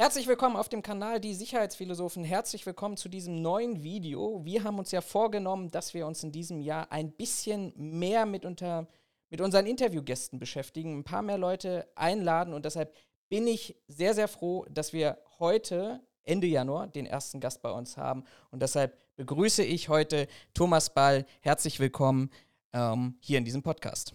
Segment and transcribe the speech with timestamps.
[0.00, 2.22] Herzlich willkommen auf dem Kanal Die Sicherheitsphilosophen.
[2.22, 4.44] Herzlich willkommen zu diesem neuen Video.
[4.44, 8.44] Wir haben uns ja vorgenommen, dass wir uns in diesem Jahr ein bisschen mehr mit,
[8.44, 8.86] unter,
[9.28, 12.94] mit unseren Interviewgästen beschäftigen, ein paar mehr Leute einladen und deshalb
[13.28, 17.96] bin ich sehr, sehr froh, dass wir heute, Ende Januar, den ersten Gast bei uns
[17.96, 18.22] haben
[18.52, 21.26] und deshalb begrüße ich heute Thomas Ball.
[21.40, 22.30] Herzlich willkommen
[22.72, 24.14] ähm, hier in diesem Podcast.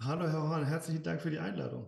[0.00, 1.86] Hallo Herr Horn, herzlichen Dank für die Einladung.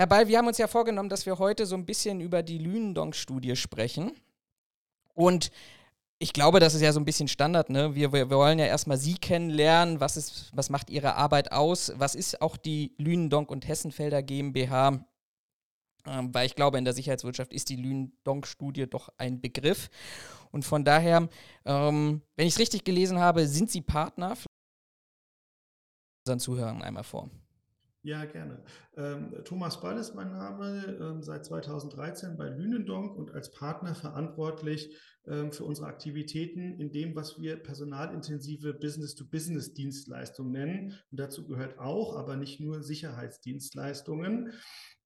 [0.00, 2.56] Herr Ball, wir haben uns ja vorgenommen, dass wir heute so ein bisschen über die
[2.56, 4.12] Lünendonk-Studie sprechen.
[5.12, 5.50] Und
[6.18, 7.94] ich glaube, das ist ja so ein bisschen Standard, ne?
[7.94, 10.00] Wir, wir, wir, wollen ja erstmal Sie kennenlernen.
[10.00, 11.92] Was, ist, was macht Ihre Arbeit aus?
[11.96, 15.04] Was ist auch die Lünendonk und Hessenfelder GmbH?
[16.06, 19.90] Ähm, weil ich glaube, in der Sicherheitswirtschaft ist die Lünendonk-Studie doch ein Begriff.
[20.50, 21.28] Und von daher,
[21.66, 24.34] ähm, wenn ich es richtig gelesen habe, sind Sie Partner.
[26.24, 27.28] Unseren Zuhörern einmal vor.
[28.02, 28.62] Ja, gerne.
[28.96, 34.96] Ähm, Thomas Ball ist mein Name, ähm, seit 2013 bei Lünendonk und als Partner verantwortlich
[35.26, 40.98] ähm, für unsere Aktivitäten in dem, was wir personalintensive Business-to-Business-Dienstleistungen nennen.
[41.10, 44.54] Und dazu gehört auch, aber nicht nur Sicherheitsdienstleistungen.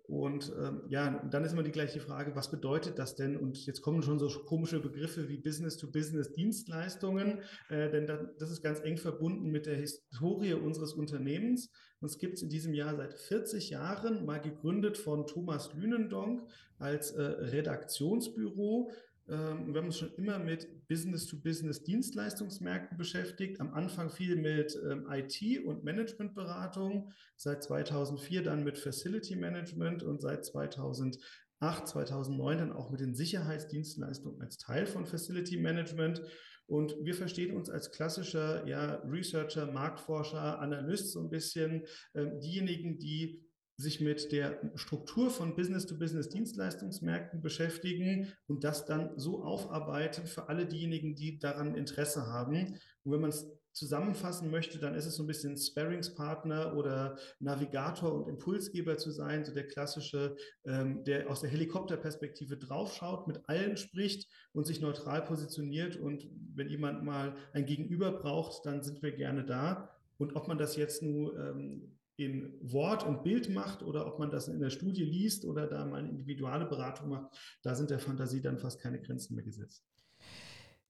[0.07, 3.39] Und ähm, ja, dann ist immer die gleiche Frage, was bedeutet das denn?
[3.39, 8.07] Und jetzt kommen schon so komische Begriffe wie Business-to-Business-Dienstleistungen, äh, denn
[8.39, 11.71] das ist ganz eng verbunden mit der Historie unseres Unternehmens.
[12.01, 16.43] Uns gibt es in diesem Jahr seit 40 Jahren, mal gegründet von Thomas Lünendonk
[16.79, 18.93] als äh, Redaktionsbüro.
[19.29, 23.61] Ähm, wir haben uns schon immer mit Business-to-Business-Dienstleistungsmärkten beschäftigt.
[23.61, 30.21] Am Anfang viel mit ähm, IT- und Managementberatung, seit 2004 dann mit Facility Management und
[30.21, 31.21] seit 2008,
[31.61, 36.21] 2009 dann auch mit den Sicherheitsdienstleistungen als Teil von Facility Management.
[36.67, 42.99] Und wir verstehen uns als klassischer ja, Researcher, Marktforscher, Analyst so ein bisschen, äh, diejenigen,
[42.99, 43.45] die
[43.77, 51.15] sich mit der Struktur von Business-to-Business-Dienstleistungsmärkten beschäftigen und das dann so aufarbeiten für alle diejenigen,
[51.15, 52.79] die daran Interesse haben.
[53.03, 58.15] Und wenn man es zusammenfassen möchte, dann ist es so ein bisschen Sparringspartner oder Navigator
[58.15, 63.77] und Impulsgeber zu sein, so der klassische, ähm, der aus der Helikopterperspektive draufschaut, mit allen
[63.77, 65.97] spricht und sich neutral positioniert.
[65.97, 69.91] Und wenn jemand mal ein Gegenüber braucht, dann sind wir gerne da.
[70.19, 74.31] Und ob man das jetzt nur ähm, in Wort und Bild macht oder ob man
[74.31, 77.99] das in der Studie liest oder da mal eine individuelle Beratung macht, da sind der
[77.99, 79.85] Fantasie dann fast keine Grenzen mehr gesetzt.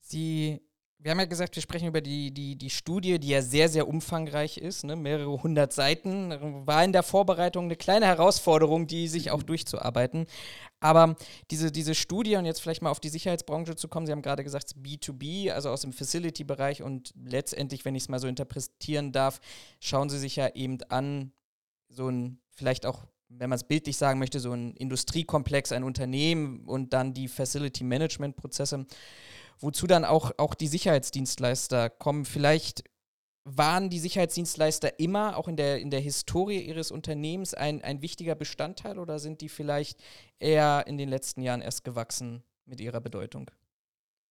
[0.00, 0.60] Sie
[0.98, 3.86] wir haben ja gesagt, wir sprechen über die, die, die Studie, die ja sehr, sehr
[3.86, 4.96] umfangreich ist, ne?
[4.96, 6.66] mehrere hundert Seiten.
[6.66, 10.26] War in der Vorbereitung eine kleine Herausforderung, die sich auch durchzuarbeiten.
[10.80, 11.16] Aber
[11.50, 14.44] diese, diese Studie, und jetzt vielleicht mal auf die Sicherheitsbranche zu kommen, Sie haben gerade
[14.44, 19.40] gesagt, B2B, also aus dem Facility-Bereich und letztendlich, wenn ich es mal so interpretieren darf,
[19.80, 21.32] schauen Sie sich ja eben an,
[21.88, 26.64] so ein, vielleicht auch wenn man es bildlich sagen möchte, so ein Industriekomplex, ein Unternehmen
[26.66, 28.86] und dann die Facility-Management-Prozesse
[29.58, 32.24] wozu dann auch, auch die Sicherheitsdienstleister kommen.
[32.24, 32.84] Vielleicht
[33.44, 38.34] waren die Sicherheitsdienstleister immer auch in der, in der Historie ihres Unternehmens ein, ein wichtiger
[38.34, 40.02] Bestandteil oder sind die vielleicht
[40.38, 43.50] eher in den letzten Jahren erst gewachsen mit ihrer Bedeutung?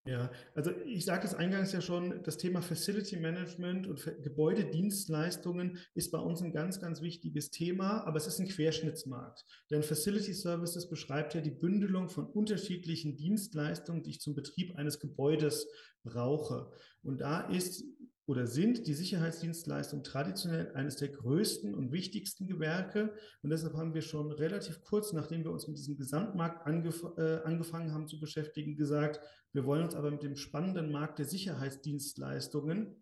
[0.06, 6.12] Ja, also ich sagte es eingangs ja schon, das Thema Facility Management und Gebäudedienstleistungen ist
[6.12, 9.46] bei uns ein ganz, ganz wichtiges Thema, aber es ist ein Querschnittsmarkt.
[9.72, 15.00] Denn Facility Services beschreibt ja die Bündelung von unterschiedlichen Dienstleistungen, die ich zum Betrieb eines
[15.00, 15.70] Gebäudes
[16.04, 16.70] brauche.
[17.02, 17.86] Und da ist
[18.26, 23.14] oder sind die Sicherheitsdienstleistungen traditionell eines der größten und wichtigsten Gewerke.
[23.42, 27.42] Und deshalb haben wir schon relativ kurz, nachdem wir uns mit diesem Gesamtmarkt angef äh,
[27.44, 29.20] angefangen haben zu beschäftigen, gesagt,
[29.52, 32.96] wir wollen uns aber mit dem spannenden Markt der Sicherheitsdienstleistungen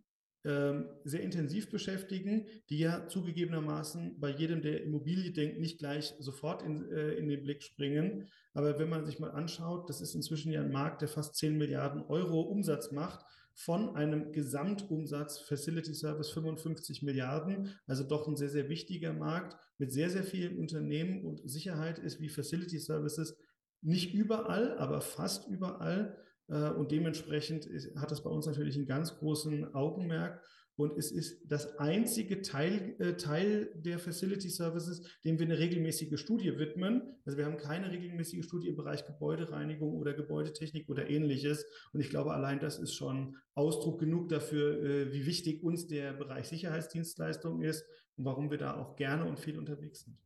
[0.43, 6.63] ähm, sehr intensiv beschäftigen, die ja zugegebenermaßen bei jedem, der Immobilie denkt, nicht gleich sofort
[6.63, 8.27] in, äh, in den Blick springen.
[8.55, 11.59] Aber wenn man sich mal anschaut, das ist inzwischen ja ein Markt, der fast 10
[11.59, 13.23] Milliarden Euro Umsatz macht
[13.55, 19.91] von einem Gesamtumsatz Facility Service 55 Milliarden, also doch ein sehr, sehr wichtiger Markt mit
[19.91, 23.37] sehr, sehr vielen Unternehmen und Sicherheit ist wie Facility Services
[23.81, 26.17] nicht überall, aber fast überall.
[26.47, 30.41] Äh, und dementsprechend hat das bei uns natürlich einen ganz großen Augenmerk.
[30.75, 36.19] Und es ist das einzige Teil, äh, Teil der Facility Services, dem wir eine regelmäßige
[36.19, 37.01] Studie widmen.
[37.25, 41.65] Also wir haben keine regelmäßige Studie im Bereich Gebäudereinigung oder Gebäudetechnik oder ähnliches.
[41.93, 46.13] Und ich glaube, allein das ist schon Ausdruck genug dafür, äh, wie wichtig uns der
[46.13, 47.85] Bereich Sicherheitsdienstleistung ist
[48.17, 50.17] und warum wir da auch gerne und viel unterwegs sind.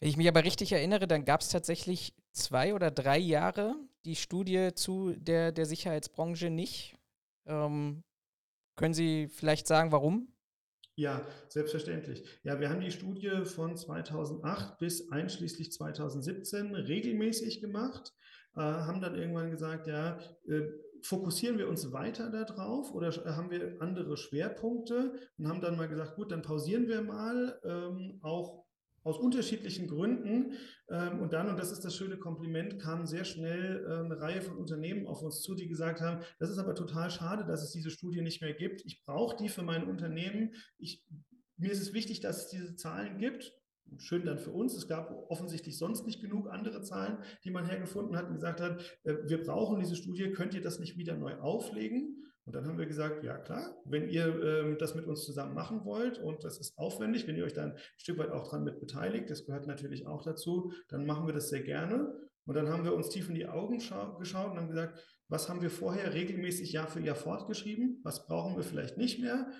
[0.00, 4.16] Wenn ich mich aber richtig erinnere, dann gab es tatsächlich zwei oder drei Jahre die
[4.16, 6.96] Studie zu der, der Sicherheitsbranche nicht.
[7.46, 8.04] Ähm,
[8.78, 10.32] können Sie vielleicht sagen, warum?
[10.96, 12.24] Ja, selbstverständlich.
[12.42, 18.14] Ja, wir haben die Studie von 2008 bis einschließlich 2017 regelmäßig gemacht,
[18.56, 20.62] äh, haben dann irgendwann gesagt, ja, äh,
[21.02, 26.16] fokussieren wir uns weiter darauf oder haben wir andere Schwerpunkte und haben dann mal gesagt,
[26.16, 28.64] gut, dann pausieren wir mal, ähm, auch
[29.02, 30.52] aus unterschiedlichen Gründen.
[30.90, 34.42] Ähm, und dann, und das ist das schöne Kompliment, kam sehr schnell äh, eine Reihe
[34.42, 37.72] von Unternehmen auf uns zu, die gesagt haben, das ist aber total schade, dass es
[37.72, 38.82] diese Studie nicht mehr gibt.
[38.84, 40.54] Ich brauche die für mein Unternehmen.
[40.78, 41.04] Ich,
[41.56, 43.52] mir ist es wichtig, dass es diese Zahlen gibt.
[43.96, 44.74] Schön dann für uns.
[44.74, 48.82] Es gab offensichtlich sonst nicht genug andere Zahlen, die man hergefunden hat und gesagt hat,
[49.04, 52.27] äh, wir brauchen diese Studie, könnt ihr das nicht wieder neu auflegen?
[52.48, 55.84] Und dann haben wir gesagt, ja klar, wenn ihr ähm, das mit uns zusammen machen
[55.84, 58.80] wollt und das ist aufwendig, wenn ihr euch dann ein Stück weit auch dran mit
[58.80, 62.10] beteiligt, das gehört natürlich auch dazu, dann machen wir das sehr gerne.
[62.46, 64.98] Und dann haben wir uns tief in die Augen geschaut und haben gesagt,
[65.28, 68.00] was haben wir vorher regelmäßig Jahr für Jahr fortgeschrieben?
[68.02, 69.52] Was brauchen wir vielleicht nicht mehr?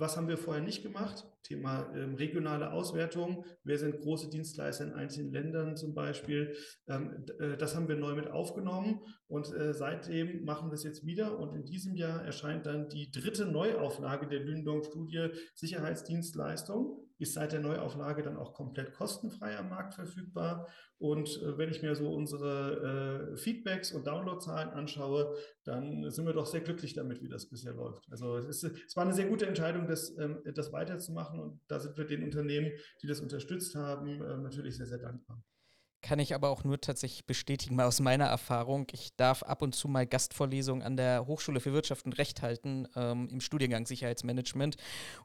[0.00, 1.26] Was haben wir vorher nicht gemacht?
[1.42, 3.44] Thema ähm, regionale Auswertung.
[3.64, 6.56] Wer sind große Dienstleister in einzelnen Ländern zum Beispiel?
[6.88, 11.04] Ähm, äh, das haben wir neu mit aufgenommen und äh, seitdem machen wir es jetzt
[11.04, 11.38] wieder.
[11.38, 17.60] Und in diesem Jahr erscheint dann die dritte Neuauflage der Lündong-Studie Sicherheitsdienstleistung ist seit der
[17.60, 20.68] Neuauflage dann auch komplett kostenfrei am Markt verfügbar.
[20.98, 26.32] Und äh, wenn ich mir so unsere äh, Feedbacks und Downloadzahlen anschaue, dann sind wir
[26.32, 28.10] doch sehr glücklich damit, wie das bisher läuft.
[28.10, 31.40] Also es, ist, es war eine sehr gute Entscheidung, das, ähm, das weiterzumachen.
[31.40, 32.72] Und da sind wir den Unternehmen,
[33.02, 35.42] die das unterstützt haben, äh, natürlich sehr, sehr dankbar
[36.02, 38.86] kann ich aber auch nur tatsächlich bestätigen, mal aus meiner Erfahrung.
[38.92, 42.88] Ich darf ab und zu mal Gastvorlesungen an der Hochschule für Wirtschaft und Recht halten
[42.96, 44.76] ähm, im Studiengang Sicherheitsmanagement.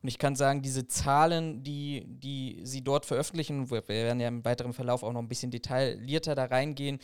[0.02, 4.44] Und ich kann sagen, diese Zahlen, die, die Sie dort veröffentlichen, wir werden ja im
[4.44, 7.00] weiteren Verlauf auch noch ein bisschen detaillierter da reingehen,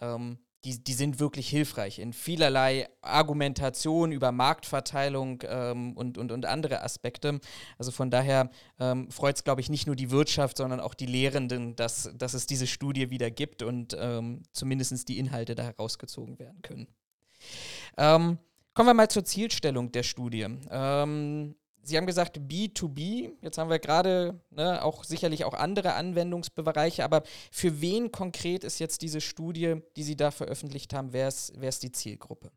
[0.00, 6.46] ähm, die, die sind wirklich hilfreich in vielerlei Argumentation über Marktverteilung ähm, und, und, und
[6.46, 7.40] andere Aspekte.
[7.78, 8.50] Also von daher
[8.80, 12.34] ähm, freut es, glaube ich, nicht nur die Wirtschaft, sondern auch die Lehrenden, dass, dass
[12.34, 16.88] es diese Studie wieder gibt und ähm, zumindest die Inhalte da herausgezogen werden können.
[17.96, 18.38] Ähm,
[18.72, 20.46] kommen wir mal zur Zielstellung der Studie.
[20.70, 23.32] Ähm, Sie haben gesagt B2B.
[23.42, 27.22] Jetzt haben wir gerade ne, auch sicherlich auch andere Anwendungsbereiche, aber
[27.52, 31.68] für wen konkret ist jetzt diese Studie, die Sie da veröffentlicht haben, wer ist, wer
[31.68, 32.50] ist die Zielgruppe?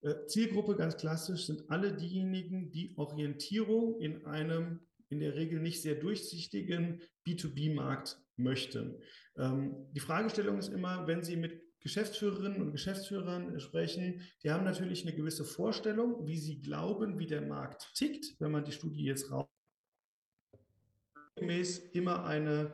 [0.00, 5.82] Äh, Zielgruppe ganz klassisch sind alle diejenigen, die Orientierung in einem in der Regel nicht
[5.82, 9.00] sehr durchsichtigen B2B-Markt möchten.
[9.36, 15.02] Ähm, die Fragestellung ist immer, wenn Sie mit Geschäftsführerinnen und Geschäftsführern sprechen, die haben natürlich
[15.02, 19.30] eine gewisse Vorstellung, wie sie glauben, wie der Markt tickt, wenn man die Studie jetzt
[19.30, 19.46] raus
[21.92, 22.72] immer eine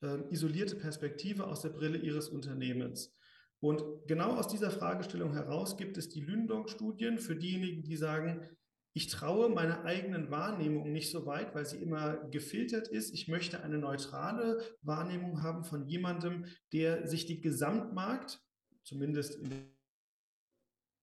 [0.00, 3.12] äh, isolierte Perspektive aus der Brille ihres Unternehmens.
[3.60, 8.48] Und genau aus dieser Fragestellung heraus gibt es die Lündong-Studien für diejenigen, die sagen,
[8.96, 13.12] ich traue meiner eigenen Wahrnehmung nicht so weit, weil sie immer gefiltert ist.
[13.12, 18.40] Ich möchte eine neutrale Wahrnehmung haben von jemandem, der sich die Gesamtmarkt
[18.84, 19.38] zumindest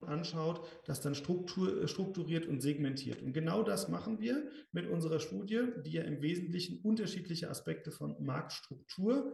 [0.01, 3.21] anschaut, das dann struktur, strukturiert und segmentiert.
[3.21, 8.15] Und genau das machen wir mit unserer Studie, die ja im Wesentlichen unterschiedliche Aspekte von
[8.19, 9.31] Marktstruktur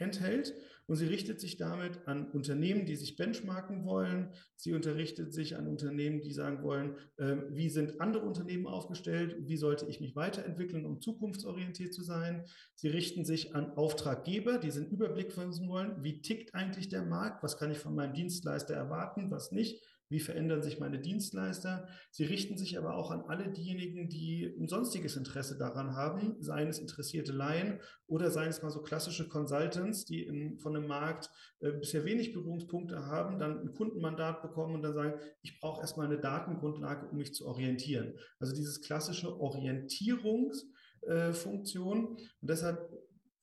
[0.00, 0.54] enthält.
[0.86, 4.32] Und sie richtet sich damit an Unternehmen, die sich benchmarken wollen.
[4.56, 9.56] Sie unterrichtet sich an Unternehmen, die sagen wollen, äh, wie sind andere Unternehmen aufgestellt, wie
[9.56, 12.44] sollte ich mich weiterentwickeln, um zukunftsorientiert zu sein.
[12.74, 17.44] Sie richten sich an Auftraggeber, die einen Überblick versuchen wollen, wie tickt eigentlich der Markt,
[17.44, 21.88] was kann ich von meinem Dienstleister erwarten, was nicht wie verändern sich meine Dienstleister.
[22.10, 26.68] Sie richten sich aber auch an alle diejenigen, die ein sonstiges Interesse daran haben, seien
[26.68, 31.30] es interessierte Laien oder seien es mal so klassische Consultants, die in, von einem Markt
[31.60, 36.06] äh, bisher wenig Berührungspunkte haben, dann ein Kundenmandat bekommen und dann sagen, ich brauche erstmal
[36.06, 38.14] eine Datengrundlage, um mich zu orientieren.
[38.40, 42.06] Also dieses klassische Orientierungsfunktion.
[42.06, 42.89] und deshalb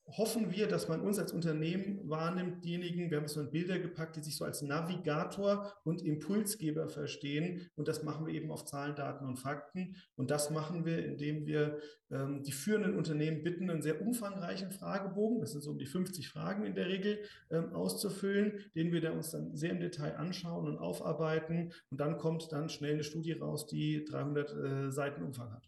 [0.09, 4.15] hoffen wir, dass man uns als Unternehmen wahrnimmt, diejenigen, wir haben so in Bilder gepackt,
[4.15, 7.69] die sich so als Navigator und Impulsgeber verstehen.
[7.75, 9.95] Und das machen wir eben auf Zahlen, Daten und Fakten.
[10.15, 15.41] Und das machen wir, indem wir ähm, die führenden Unternehmen bitten, einen sehr umfangreichen Fragebogen,
[15.41, 17.19] das sind so um die 50 Fragen in der Regel,
[17.51, 21.73] ähm, auszufüllen, den wir da uns dann sehr im Detail anschauen und aufarbeiten.
[21.89, 25.67] Und dann kommt dann schnell eine Studie raus, die 300 äh, Seiten Umfang hat.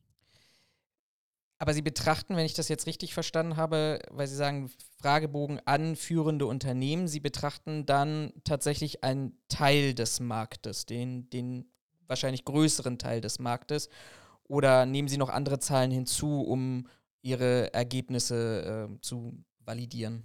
[1.62, 5.98] Aber Sie betrachten, wenn ich das jetzt richtig verstanden habe, weil Sie sagen, Fragebogen an
[5.98, 11.70] führende Unternehmen, Sie betrachten dann tatsächlich einen Teil des Marktes, den, den
[12.08, 13.89] wahrscheinlich größeren Teil des Marktes.
[14.48, 16.88] Oder nehmen Sie noch andere Zahlen hinzu, um
[17.22, 20.24] Ihre Ergebnisse äh, zu validieren?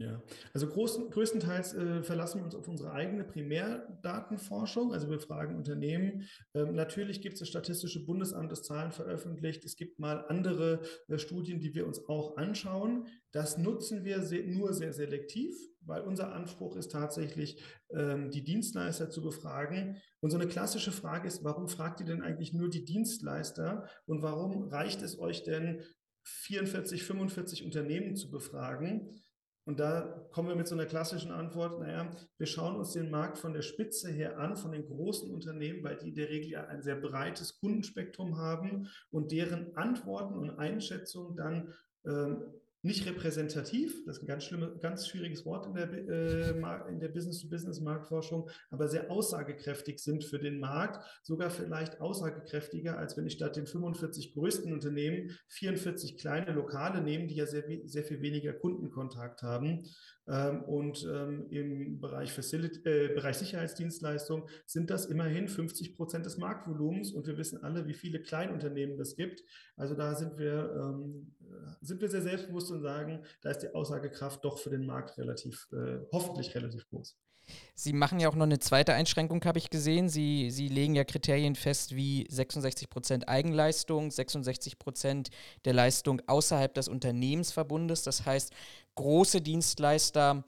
[0.00, 0.22] Ja,
[0.54, 4.92] also großen, größtenteils äh, verlassen wir uns auf unsere eigene Primärdatenforschung.
[4.92, 6.28] Also wir fragen Unternehmen.
[6.54, 9.64] Ähm, natürlich gibt es das Statistische Bundesamt, das Zahlen veröffentlicht.
[9.64, 13.08] Es gibt mal andere äh, Studien, die wir uns auch anschauen.
[13.32, 19.10] Das nutzen wir sehr, nur sehr selektiv, weil unser Anspruch ist tatsächlich, ähm, die Dienstleister
[19.10, 19.96] zu befragen.
[20.20, 24.22] Und so eine klassische Frage ist, warum fragt ihr denn eigentlich nur die Dienstleister und
[24.22, 25.82] warum reicht es euch denn,
[26.22, 29.20] 44, 45 Unternehmen zu befragen?
[29.68, 33.36] Und da kommen wir mit so einer klassischen Antwort, naja, wir schauen uns den Markt
[33.36, 36.64] von der Spitze her an, von den großen Unternehmen, weil die in der Regel ja
[36.68, 41.74] ein sehr breites Kundenspektrum haben und deren Antworten und Einschätzungen dann
[42.06, 42.44] ähm,
[42.88, 47.08] nicht repräsentativ, das ist ein ganz, schlimme, ganz schwieriges Wort in der, äh, in der
[47.08, 53.56] Business-to-Business-Marktforschung, aber sehr aussagekräftig sind für den Markt, sogar vielleicht aussagekräftiger, als wenn ich statt
[53.56, 59.42] den 45 größten Unternehmen 44 kleine Lokale nehme, die ja sehr, sehr viel weniger Kundenkontakt
[59.42, 59.84] haben.
[60.28, 66.36] Ähm, und ähm, im Bereich, Facility, äh, Bereich Sicherheitsdienstleistung sind das immerhin 50 Prozent des
[66.36, 69.42] Marktvolumens und wir wissen alle, wie viele Kleinunternehmen das gibt.
[69.76, 71.34] Also da sind wir, ähm,
[71.80, 75.68] sind wir sehr selbstbewusst und sagen, da ist die Aussagekraft doch für den Markt relativ,
[75.72, 77.16] äh, hoffentlich relativ groß.
[77.74, 80.08] Sie machen ja auch noch eine zweite Einschränkung, habe ich gesehen.
[80.08, 85.30] Sie, Sie legen ja Kriterien fest wie 66 Prozent Eigenleistung, 66 Prozent
[85.64, 88.02] der Leistung außerhalb des Unternehmensverbundes.
[88.02, 88.52] Das heißt,
[88.96, 90.44] große Dienstleister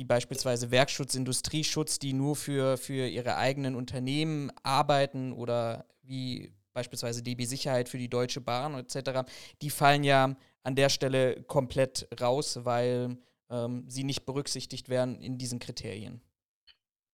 [0.00, 7.22] wie beispielsweise Werkschutz, Industrieschutz, die nur für, für ihre eigenen Unternehmen arbeiten oder wie beispielsweise
[7.22, 12.64] DB Sicherheit für die Deutsche Bahn etc., die fallen ja an der Stelle komplett raus,
[12.64, 13.18] weil
[13.50, 16.20] ähm, sie nicht berücksichtigt werden in diesen Kriterien.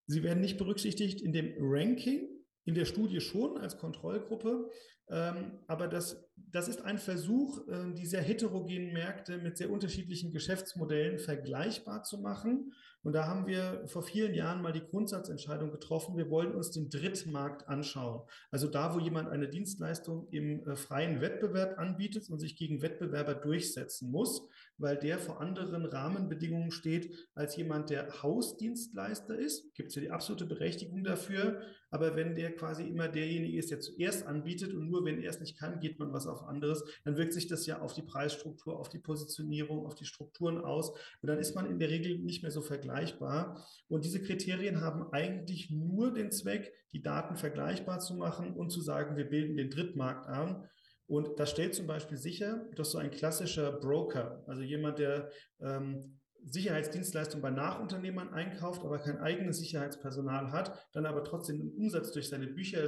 [0.07, 2.29] Sie werden nicht berücksichtigt in dem Ranking,
[2.65, 4.71] in der Studie schon als Kontrollgruppe,
[5.09, 10.33] ähm, aber das, das ist ein Versuch, äh, die sehr heterogenen Märkte mit sehr unterschiedlichen
[10.33, 12.73] Geschäftsmodellen vergleichbar zu machen.
[13.03, 16.91] Und da haben wir vor vielen Jahren mal die Grundsatzentscheidung getroffen, wir wollen uns den
[16.91, 18.23] Drittmarkt anschauen.
[18.51, 23.35] Also da, wo jemand eine Dienstleistung im äh, freien Wettbewerb anbietet und sich gegen Wettbewerber
[23.35, 29.73] durchsetzen muss, weil der vor anderen Rahmenbedingungen steht als jemand, der Hausdienstleister ist.
[29.75, 31.61] Gibt es ja die absolute Berechtigung dafür.
[31.91, 35.41] Aber wenn der quasi immer derjenige ist, der zuerst anbietet und nur wenn er es
[35.41, 38.79] nicht kann, geht man was auf anderes, dann wirkt sich das ja auf die Preisstruktur,
[38.79, 40.91] auf die Positionierung, auf die Strukturen aus.
[41.21, 43.65] Und dann ist man in der Regel nicht mehr so vergleichbar.
[43.89, 48.81] Und diese Kriterien haben eigentlich nur den Zweck, die Daten vergleichbar zu machen und zu
[48.81, 50.69] sagen, wir bilden den Drittmarkt an.
[51.07, 55.31] Und das stellt zum Beispiel sicher, dass so ein klassischer Broker, also jemand, der
[55.61, 62.13] ähm, Sicherheitsdienstleistungen bei Nachunternehmern einkauft, aber kein eigenes Sicherheitspersonal hat, dann aber trotzdem den Umsatz
[62.13, 62.87] durch seine Bücher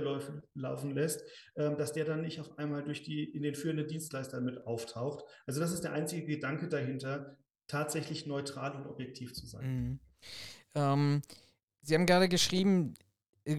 [0.54, 1.22] laufen, lässt,
[1.56, 5.24] ähm, dass der dann nicht auf einmal durch die in den führenden Dienstleister mit auftaucht.
[5.46, 7.36] Also das ist der einzige Gedanke dahinter,
[7.66, 9.66] tatsächlich neutral und objektiv zu sein.
[9.66, 10.00] Mhm.
[10.74, 11.22] Ähm,
[11.82, 12.94] Sie haben gerade geschrieben,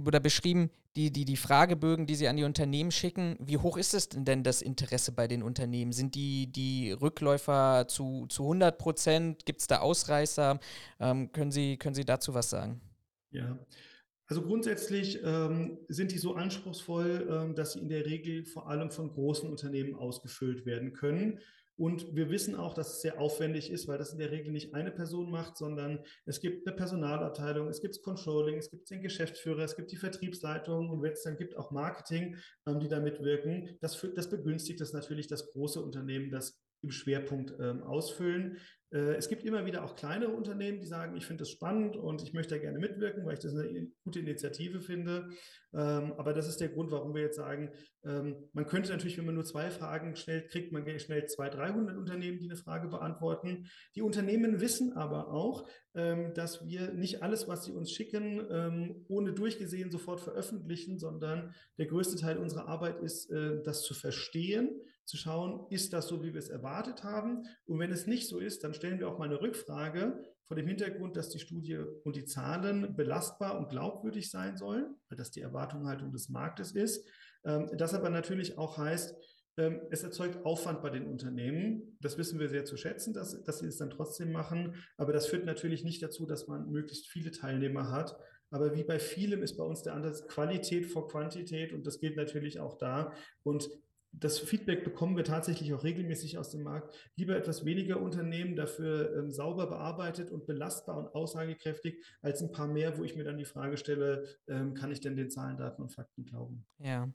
[0.06, 3.38] oder beschrieben, die, die, die Fragebögen, die Sie an die Unternehmen schicken.
[3.40, 5.92] Wie hoch ist es denn das Interesse bei den Unternehmen?
[5.92, 9.46] Sind die, die Rückläufer zu, zu 100 Prozent?
[9.46, 10.60] Gibt es da Ausreißer?
[11.00, 12.82] Ähm, können, Sie, können Sie dazu was sagen?
[13.32, 13.60] Ja,
[14.30, 18.92] also grundsätzlich ähm, sind die so anspruchsvoll, ähm, dass sie in der Regel vor allem
[18.92, 21.40] von großen Unternehmen ausgefüllt werden können.
[21.80, 24.74] Und wir wissen auch, dass es sehr aufwendig ist, weil das in der Regel nicht
[24.74, 29.64] eine Person macht, sondern es gibt eine Personalabteilung, es gibt Controlling, es gibt den Geschäftsführer,
[29.64, 32.36] es gibt die Vertriebsleitung und wenn es dann gibt auch Marketing,
[32.68, 33.78] ähm, die da mitwirken.
[33.80, 38.58] Das, das begünstigt das natürlich das große Unternehmen, das im Schwerpunkt ähm, ausfüllen.
[38.92, 42.24] Äh, es gibt immer wieder auch kleinere Unternehmen, die sagen, ich finde das spannend und
[42.24, 45.30] ich möchte da gerne mitwirken, weil ich das eine gute Initiative finde.
[45.74, 47.72] Ähm, aber das ist der Grund, warum wir jetzt sagen,
[48.04, 51.98] ähm, man könnte natürlich, wenn man nur zwei Fragen stellt, kriegt man schnell 200, 300
[51.98, 53.70] Unternehmen, die eine Frage beantworten.
[53.96, 58.40] Die Unternehmen wissen aber auch, ähm, dass wir nicht alles, was sie uns schicken,
[59.08, 64.82] ohne durchgesehen sofort veröffentlichen, sondern der größte Teil unserer Arbeit ist, äh, das zu verstehen,
[65.10, 67.44] zu schauen, ist das so, wie wir es erwartet haben?
[67.66, 70.68] Und wenn es nicht so ist, dann stellen wir auch mal eine Rückfrage vor dem
[70.68, 75.42] Hintergrund, dass die Studie und die Zahlen belastbar und glaubwürdig sein sollen, weil das die
[75.42, 77.08] Erwartungshaltung des Marktes ist.
[77.44, 79.16] Ähm, das aber natürlich auch heißt,
[79.58, 81.98] ähm, es erzeugt Aufwand bei den Unternehmen.
[82.02, 84.76] Das wissen wir sehr zu schätzen, dass, dass sie es dann trotzdem machen.
[84.98, 88.16] Aber das führt natürlich nicht dazu, dass man möglichst viele Teilnehmer hat.
[88.52, 92.16] Aber wie bei vielem ist bei uns der Ansatz Qualität vor Quantität und das gilt
[92.16, 93.14] natürlich auch da.
[93.44, 93.70] Und
[94.12, 96.96] das Feedback bekommen wir tatsächlich auch regelmäßig aus dem Markt.
[97.16, 102.68] Lieber etwas weniger Unternehmen, dafür ähm, sauber bearbeitet und belastbar und aussagekräftig, als ein paar
[102.68, 105.82] mehr, wo ich mir dann die Frage stelle, ähm, kann ich denn den Zahlen, Daten
[105.82, 106.66] und Fakten glauben?
[106.80, 107.10] Ja.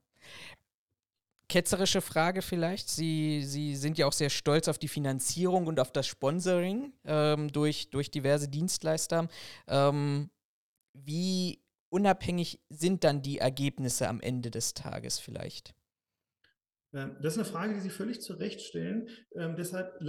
[1.48, 2.88] ketzerische Frage vielleicht.
[2.88, 7.52] Sie, Sie sind ja auch sehr stolz auf die Finanzierung und auf das Sponsoring ähm,
[7.52, 9.28] durch, durch diverse Dienstleister.
[9.68, 10.30] Ähm,
[10.92, 11.60] wie
[11.90, 15.74] unabhängig sind dann die Ergebnisse am Ende des Tages vielleicht?
[16.94, 19.08] Ähm, das ist eine Frage, die Sie völlig zu Recht stellen.
[19.34, 20.00] Ähm, deshalb,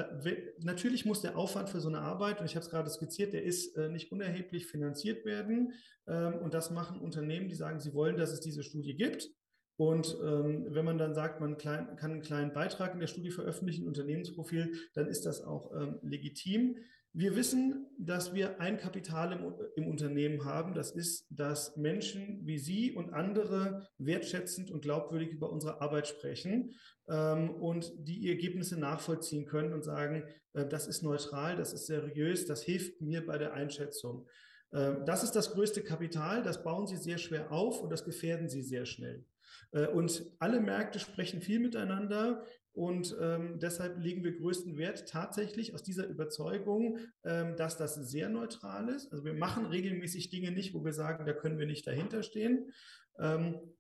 [0.60, 3.44] natürlich muss der Aufwand für so eine Arbeit, und ich habe es gerade skizziert, der
[3.44, 5.74] ist äh, nicht unerheblich finanziert werden.
[6.08, 9.30] Ähm, und das machen Unternehmen, die sagen, sie wollen, dass es diese Studie gibt.
[9.78, 13.32] Und ähm, wenn man dann sagt, man klein, kann einen kleinen Beitrag in der Studie
[13.32, 16.78] veröffentlichen, Unternehmensprofil, dann ist das auch ähm, legitim.
[17.18, 20.74] Wir wissen, dass wir ein Kapital im, im, Unternehmen haben.
[20.74, 26.74] Das ist, dass Menschen wie Sie und andere wertschätzend und glaubwürdig über unsere Arbeit sprechen
[27.08, 32.48] ähm, und die Ergebnisse nachvollziehen können und sagen, äh, das ist neutral, das ist seriös,
[32.48, 34.28] das hilft mir bei der Einschätzung.
[34.72, 38.50] Äh, das ist das größte Kapital, das bauen Sie sehr schwer auf und das gefährden
[38.50, 39.24] Sie sehr schnell.
[39.72, 42.44] Äh, und alle Märkte sprechen viel miteinander.
[42.76, 48.28] Und ähm, deshalb legen wir größten Wert tatsächlich aus dieser Überzeugung, ähm, dass das sehr
[48.28, 49.12] neutral ist.
[49.14, 52.66] Also wir machen regelmäßig Dinge nicht, wo wir sagen, da können wir nicht dahinter stehen.
[52.66, 52.74] Ähm,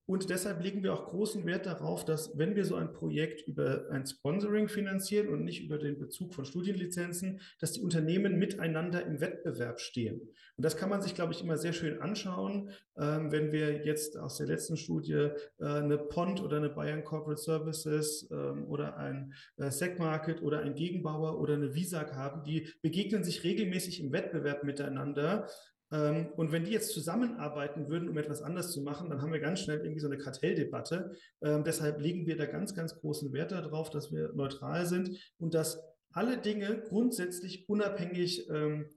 [0.08, 3.88] und deshalb legen wir auch großen Wert darauf, dass wenn wir so ein Projekt über
[3.90, 9.20] ein Sponsoring finanzieren und nicht über den Bezug von Studienlizenzen, dass die Unternehmen miteinander im
[9.20, 10.22] Wettbewerb stehen.
[10.58, 14.16] Und das kann man sich, glaube ich, immer sehr schön anschauen, ähm, wenn wir jetzt
[14.18, 19.34] aus der letzten Studie äh, eine Pond oder eine Bayern Corporate Services ähm, oder ein
[19.58, 24.64] äh, SecMarket oder ein Gegenbauer oder eine Visag haben, die begegnen sich regelmäßig im Wettbewerb
[24.64, 25.50] miteinander ähm,
[26.36, 29.60] und wenn die jetzt zusammenarbeiten würden, um etwas anders zu machen, dann haben wir ganz
[29.60, 31.16] schnell irgendwie so eine Kartelldebatte.
[31.42, 35.54] Ähm, deshalb legen wir da ganz, ganz großen Wert darauf, dass wir neutral sind und
[35.54, 38.90] dass alle Dinge grundsätzlich unabhängig ähm,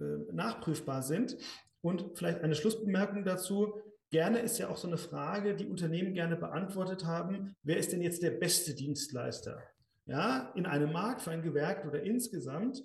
[0.00, 1.36] äh, nachprüfbar sind.
[1.82, 3.74] Und vielleicht eine Schlussbemerkung dazu.
[4.10, 7.56] Gerne ist ja auch so eine Frage, die Unternehmen gerne beantwortet haben.
[7.62, 9.62] Wer ist denn jetzt der beste Dienstleister?
[10.06, 12.82] Ja, in einem Markt für ein Gewerk oder insgesamt.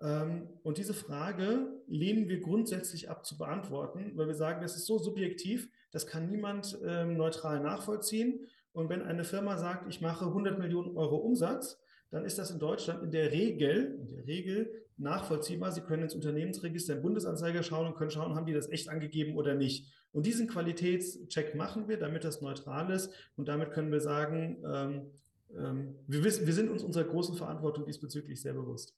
[0.00, 4.86] Ähm, und diese Frage lehnen wir grundsätzlich ab zu beantworten, weil wir sagen, das ist
[4.86, 8.46] so subjektiv, das kann niemand ähm, neutral nachvollziehen.
[8.72, 11.80] Und wenn eine Firma sagt, ich mache 100 Millionen Euro Umsatz,
[12.10, 15.72] dann ist das in Deutschland in der Regel, in der Regel nachvollziehbar.
[15.72, 19.36] Sie können ins Unternehmensregister im Bundesanzeiger schauen und können schauen, haben die das echt angegeben
[19.36, 19.92] oder nicht.
[20.12, 23.12] Und diesen Qualitätscheck machen wir, damit das neutral ist.
[23.36, 25.10] Und damit können wir sagen, ähm,
[25.56, 28.96] ähm, wir, wissen, wir sind uns unserer großen Verantwortung diesbezüglich sehr bewusst.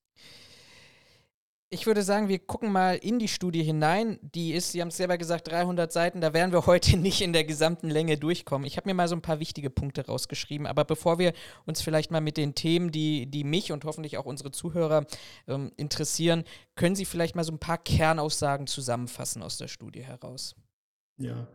[1.75, 4.19] Ich würde sagen, wir gucken mal in die Studie hinein.
[4.35, 6.21] Die ist, Sie haben es selber gesagt, 300 Seiten.
[6.21, 8.67] Da werden wir heute nicht in der gesamten Länge durchkommen.
[8.67, 10.67] Ich habe mir mal so ein paar wichtige Punkte rausgeschrieben.
[10.67, 11.33] Aber bevor wir
[11.65, 15.07] uns vielleicht mal mit den Themen, die, die mich und hoffentlich auch unsere Zuhörer
[15.49, 20.55] ähm, interessieren, können Sie vielleicht mal so ein paar Kernaussagen zusammenfassen aus der Studie heraus?
[21.17, 21.49] Ja,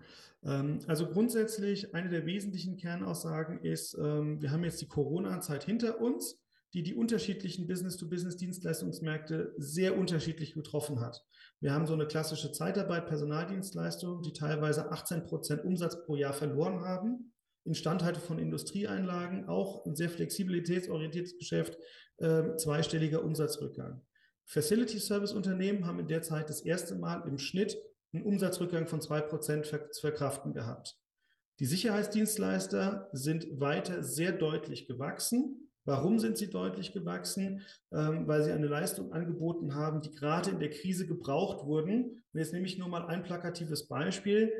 [0.44, 6.02] ähm, also grundsätzlich eine der wesentlichen Kernaussagen ist, ähm, wir haben jetzt die Corona-Zeit hinter
[6.02, 6.42] uns
[6.78, 11.26] die die unterschiedlichen Business-to-Business-Dienstleistungsmärkte sehr unterschiedlich getroffen hat.
[11.60, 16.82] Wir haben so eine klassische Zeitarbeit, Personaldienstleistung, die teilweise 18 Prozent Umsatz pro Jahr verloren
[16.82, 17.34] haben.
[17.63, 21.80] Instandhaltung von Industrieeinlagen, auch ein sehr flexibilitätsorientiertes Geschäft,
[22.18, 24.06] äh, zweistelliger Umsatzrückgang.
[24.46, 27.76] Facility Service Unternehmen haben in der Zeit das erste Mal im Schnitt
[28.13, 30.96] einen Umsatzrückgang von zwei Prozent zu verkraften gehabt.
[31.60, 35.67] Die Sicherheitsdienstleister sind weiter sehr deutlich gewachsen.
[35.88, 37.62] Warum sind sie deutlich gewachsen?
[37.93, 42.23] Ähm, weil sie eine Leistung angeboten haben, die gerade in der Krise gebraucht wurden.
[42.34, 44.52] Und jetzt nehme ich nur mal ein plakatives Beispiel.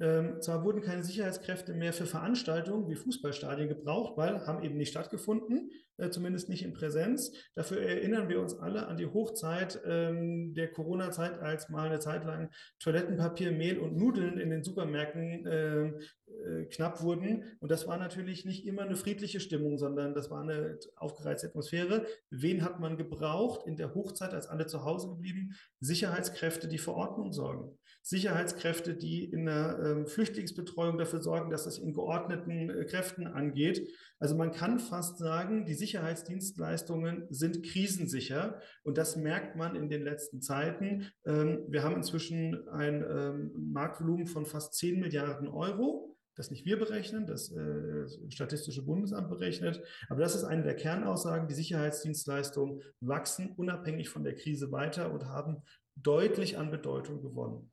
[0.00, 4.90] Ähm, zwar wurden keine Sicherheitskräfte mehr für Veranstaltungen wie Fußballstadien gebraucht, weil haben eben nicht
[4.90, 7.32] stattgefunden, äh, zumindest nicht in Präsenz.
[7.54, 12.24] Dafür erinnern wir uns alle an die Hochzeit ähm, der Corona-Zeit, als mal eine Zeit
[12.24, 17.44] lang Toilettenpapier, Mehl und Nudeln in den Supermärkten äh, äh, knapp wurden.
[17.60, 22.06] Und das war natürlich nicht immer eine friedliche Stimmung, sondern das war eine aufgereizte Atmosphäre.
[22.30, 25.54] Wen hat man gebraucht in der Hochzeit, als alle zu Hause geblieben?
[25.80, 27.78] Sicherheitskräfte, die für Ordnung sorgen.
[28.02, 33.88] Sicherheitskräfte, die in der ähm, Flüchtlingsbetreuung dafür sorgen, dass das in geordneten äh, Kräften angeht.
[34.18, 40.02] Also man kann fast sagen, die Sicherheitsdienstleistungen sind krisensicher und das merkt man in den
[40.02, 41.10] letzten Zeiten.
[41.26, 46.10] Ähm, wir haben inzwischen ein ähm, Marktvolumen von fast 10 Milliarden Euro
[46.40, 49.82] das nicht wir berechnen, das äh, Statistische Bundesamt berechnet.
[50.08, 51.48] Aber das ist eine der Kernaussagen.
[51.48, 55.62] Die Sicherheitsdienstleistungen wachsen unabhängig von der Krise weiter und haben
[55.96, 57.70] deutlich an Bedeutung gewonnen.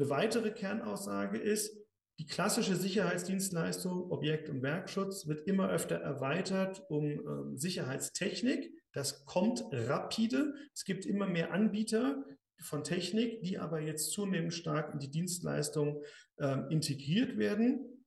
[0.00, 1.76] Eine weitere Kernaussage ist,
[2.18, 8.72] die klassische Sicherheitsdienstleistung, Objekt- und Werkschutz, wird immer öfter erweitert um ähm, Sicherheitstechnik.
[8.94, 10.54] Das kommt rapide.
[10.72, 12.24] Es gibt immer mehr Anbieter
[12.62, 16.02] von Technik, die aber jetzt zunehmend stark in die Dienstleistung
[16.38, 18.06] äh, integriert werden.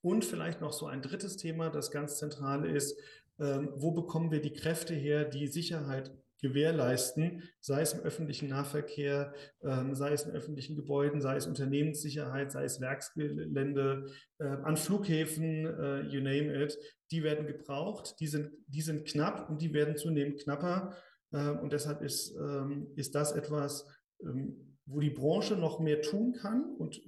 [0.00, 2.98] Und vielleicht noch so ein drittes Thema, das ganz zentral ist,
[3.38, 6.10] ähm, wo bekommen wir die Kräfte her, die Sicherheit
[6.44, 12.52] gewährleisten, sei es im öffentlichen Nahverkehr, ähm, sei es in öffentlichen Gebäuden, sei es Unternehmenssicherheit,
[12.52, 14.06] sei es Werksgelände,
[14.38, 16.78] äh, an Flughäfen, äh, you name it,
[17.10, 20.94] die werden gebraucht, die sind, die sind knapp und die werden zunehmend knapper.
[21.32, 23.86] Äh, und deshalb ist, ähm, ist das etwas,
[24.22, 27.00] ähm, wo die Branche noch mehr tun kann und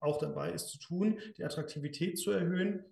[0.00, 2.84] auch dabei ist zu tun, die Attraktivität zu erhöhen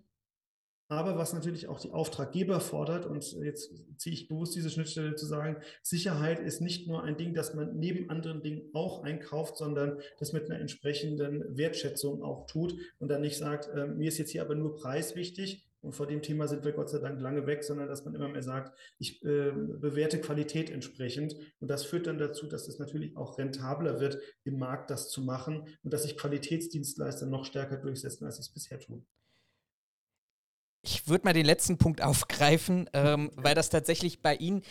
[0.89, 5.25] aber was natürlich auch die Auftraggeber fordert, und jetzt ziehe ich bewusst diese Schnittstelle zu
[5.25, 9.99] sagen, Sicherheit ist nicht nur ein Ding, das man neben anderen Dingen auch einkauft, sondern
[10.19, 14.31] das mit einer entsprechenden Wertschätzung auch tut und dann nicht sagt, äh, mir ist jetzt
[14.31, 17.45] hier aber nur Preis wichtig, und vor dem Thema sind wir Gott sei Dank lange
[17.45, 21.35] weg, sondern dass man immer mehr sagt, ich äh, bewerte Qualität entsprechend.
[21.59, 25.21] Und das führt dann dazu, dass es natürlich auch rentabler wird, im Markt das zu
[25.21, 29.05] machen und dass sich Qualitätsdienstleister noch stärker durchsetzen, als sie es bisher tun.
[30.87, 34.61] Ich würde mal den letzten Punkt aufgreifen, ähm, weil das tatsächlich bei Ihnen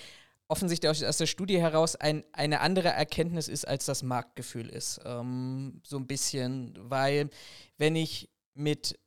[0.48, 5.00] offensichtlich aus der Studie heraus ein, eine andere Erkenntnis ist, als das Marktgefühl ist.
[5.04, 7.28] Ähm, so ein bisschen, weil
[7.76, 8.98] wenn ich mit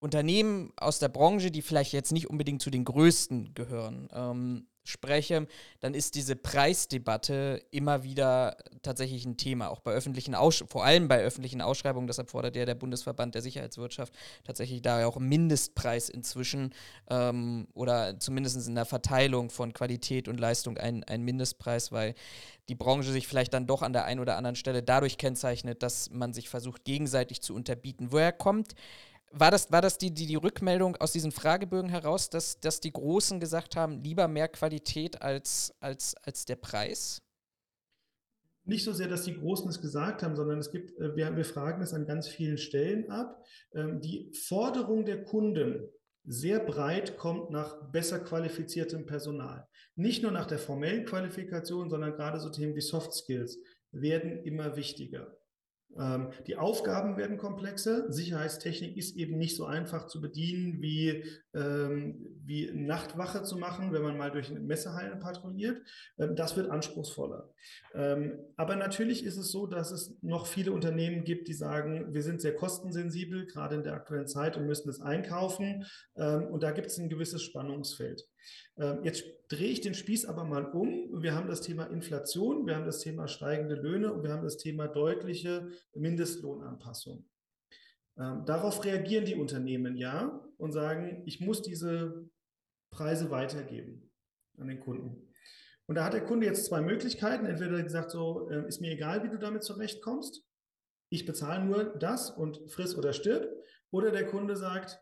[0.00, 5.46] Unternehmen aus der Branche, die vielleicht jetzt nicht unbedingt zu den größten gehören, ähm, spreche,
[5.80, 11.08] dann ist diese Preisdebatte immer wieder tatsächlich ein Thema, auch bei öffentlichen Aussch vor allem
[11.08, 12.06] bei öffentlichen Ausschreibungen.
[12.06, 14.12] Deshalb fordert ja der Bundesverband der Sicherheitswirtschaft
[14.44, 16.74] tatsächlich da auch einen Mindestpreis inzwischen
[17.10, 22.14] ähm, oder zumindest in der Verteilung von Qualität und Leistung einen, einen Mindestpreis, weil
[22.68, 26.10] die Branche sich vielleicht dann doch an der einen oder anderen Stelle dadurch kennzeichnet, dass
[26.10, 28.08] man sich versucht, gegenseitig zu unterbieten.
[28.10, 28.74] Woher kommt
[29.30, 32.92] war das, war das die, die, die Rückmeldung aus diesen Fragebögen heraus, dass, dass die
[32.92, 37.22] Großen gesagt haben, lieber mehr Qualität als, als, als der Preis?
[38.64, 41.44] Nicht so sehr, dass die Großen es gesagt haben, sondern es gibt, äh, wir, wir
[41.44, 43.42] fragen es an ganz vielen Stellen ab.
[43.74, 45.88] Ähm, die Forderung der Kunden
[46.24, 49.66] sehr breit kommt nach besser qualifiziertem Personal.
[49.96, 53.58] Nicht nur nach der formellen Qualifikation, sondern gerade so Themen wie Soft Skills
[53.90, 55.37] werden immer wichtiger.
[55.96, 58.12] Ähm, die Aufgaben werden komplexer.
[58.12, 61.24] Sicherheitstechnik ist eben nicht so einfach zu bedienen, wie,
[61.54, 65.80] ähm, wie Nachtwache zu machen, wenn man mal durch Messehallen patrouilliert.
[66.18, 67.50] Ähm, das wird anspruchsvoller.
[67.94, 72.22] Ähm, aber natürlich ist es so, dass es noch viele Unternehmen gibt, die sagen, wir
[72.22, 75.86] sind sehr kostensensibel, gerade in der aktuellen Zeit und müssen es einkaufen.
[76.16, 78.28] Ähm, und da gibt es ein gewisses Spannungsfeld.
[78.76, 81.22] Ähm, jetzt drehe ich den Spieß aber mal um.
[81.22, 84.56] Wir haben das Thema Inflation, wir haben das Thema steigende Löhne und wir haben das
[84.56, 87.28] Thema deutliche Mindestlohnanpassung.
[88.18, 92.28] Ähm, darauf reagieren die Unternehmen ja und sagen, ich muss diese
[92.90, 94.10] Preise weitergeben
[94.58, 95.28] an den Kunden.
[95.86, 97.46] Und da hat der Kunde jetzt zwei Möglichkeiten.
[97.46, 100.44] Entweder gesagt, so äh, ist mir egal, wie du damit zurechtkommst.
[101.10, 103.48] Ich bezahle nur das und friss oder stirb.
[103.90, 105.00] Oder der Kunde sagt,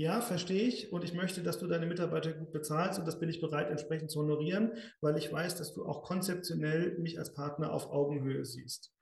[0.00, 3.28] ja, verstehe ich und ich möchte, dass du deine Mitarbeiter gut bezahlst und das bin
[3.28, 7.70] ich bereit entsprechend zu honorieren, weil ich weiß, dass du auch konzeptionell mich als Partner
[7.70, 8.94] auf Augenhöhe siehst.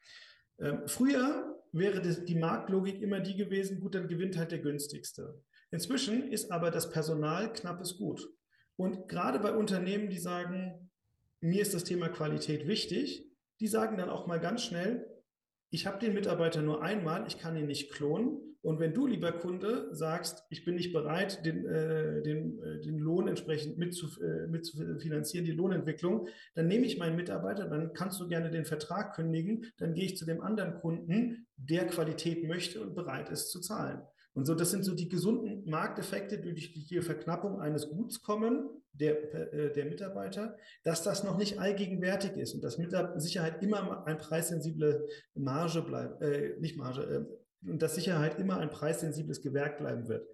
[0.58, 5.40] Ähm, früher wäre das, die Marktlogik immer die gewesen, gut, dann gewinnt halt der günstigste.
[5.70, 8.28] Inzwischen ist aber das Personal knappes Gut.
[8.74, 10.90] Und gerade bei Unternehmen, die sagen,
[11.40, 13.24] mir ist das Thema Qualität wichtig,
[13.60, 15.06] die sagen dann auch mal ganz schnell,
[15.70, 18.47] ich habe den Mitarbeiter nur einmal, ich kann ihn nicht klonen.
[18.60, 22.98] Und wenn du, lieber Kunde, sagst, ich bin nicht bereit, den, äh, den, äh, den
[22.98, 28.20] Lohn entsprechend mit zu, äh, mit die Lohnentwicklung, dann nehme ich meinen Mitarbeiter, dann kannst
[28.20, 32.80] du gerne den Vertrag kündigen, dann gehe ich zu dem anderen Kunden, der Qualität möchte
[32.80, 34.02] und bereit ist zu zahlen.
[34.34, 38.68] Und so, das sind so die gesunden Markteffekte, die durch die Verknappung eines Guts kommen,
[38.92, 44.06] der, äh, der Mitarbeiter, dass das noch nicht allgegenwärtig ist und dass mit Sicherheit immer
[44.06, 47.24] ein preissensible Marge bleibt, äh, nicht Marge, äh,
[47.66, 50.26] und dass Sicherheit immer ein preissensibles Gewerk bleiben wird,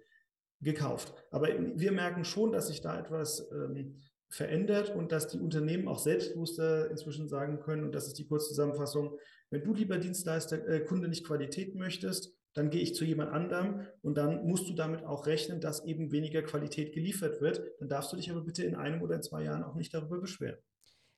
[0.61, 1.13] gekauft.
[1.31, 5.99] Aber wir merken schon, dass sich da etwas ähm, verändert und dass die Unternehmen auch
[5.99, 9.17] selbstbewusster inzwischen sagen können, und das ist die Kurzzusammenfassung,
[9.49, 13.85] wenn du lieber Dienstleister, äh, Kunde nicht Qualität möchtest, dann gehe ich zu jemand anderem
[14.01, 17.61] und dann musst du damit auch rechnen, dass eben weniger Qualität geliefert wird.
[17.79, 20.19] Dann darfst du dich aber bitte in einem oder in zwei Jahren auch nicht darüber
[20.19, 20.57] beschweren.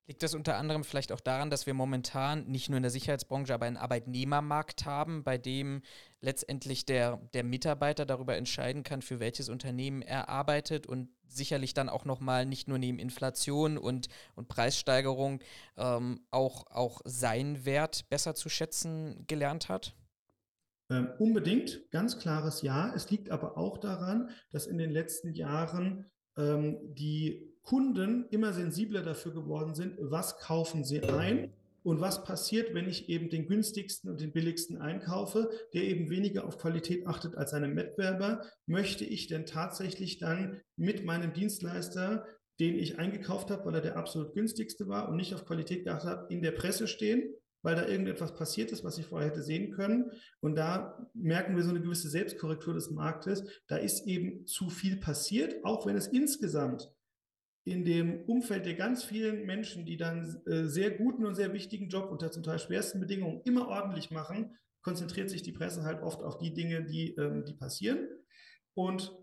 [0.08, 3.54] Liegt das unter anderem vielleicht auch daran, dass wir momentan nicht nur in der Sicherheitsbranche,
[3.54, 5.82] aber einen Arbeitnehmermarkt haben, bei dem
[6.22, 11.90] letztendlich der, der Mitarbeiter darüber entscheiden kann, für welches Unternehmen er arbeitet und sicherlich dann
[11.90, 15.42] auch nochmal nicht nur neben Inflation und, und Preissteigerung
[15.76, 19.94] ähm, auch, auch seinen Wert besser zu schätzen gelernt hat?
[20.90, 22.94] Ähm, unbedingt, ganz klares Ja.
[22.96, 29.04] Es liegt aber auch daran, dass in den letzten Jahren ähm, die Kunden immer sensibler
[29.04, 31.54] dafür geworden sind, was kaufen sie ein
[31.84, 36.46] Und was passiert, wenn ich eben den günstigsten und den billigsten einkaufe, der eben weniger
[36.46, 38.42] auf Qualität achtet als seine Wettbewerber?
[38.68, 42.26] Möchte ich denn tatsächlich dann mit meinem Dienstleister
[42.60, 46.10] den ich eingekauft habe, weil er der absolut günstigste war und nicht auf Qualität geachtet
[46.10, 49.72] habe, in der Presse stehen weil da irgendetwas passiert ist, was ich vorher hätte sehen
[49.72, 50.12] können.
[50.40, 53.44] Und da merken wir so eine gewisse Selbstkorrektur des Marktes.
[53.68, 56.90] Da ist eben zu viel passiert, auch wenn es insgesamt
[57.68, 61.90] in dem Umfeld der ganz vielen Menschen, die dann äh, sehr guten und sehr wichtigen
[61.90, 66.24] Job unter zum Teil schwersten Bedingungen immer ordentlich machen, konzentriert sich die Presse halt oft
[66.24, 68.08] auf die Dinge, die, ähm, die passieren.
[68.74, 69.14] Und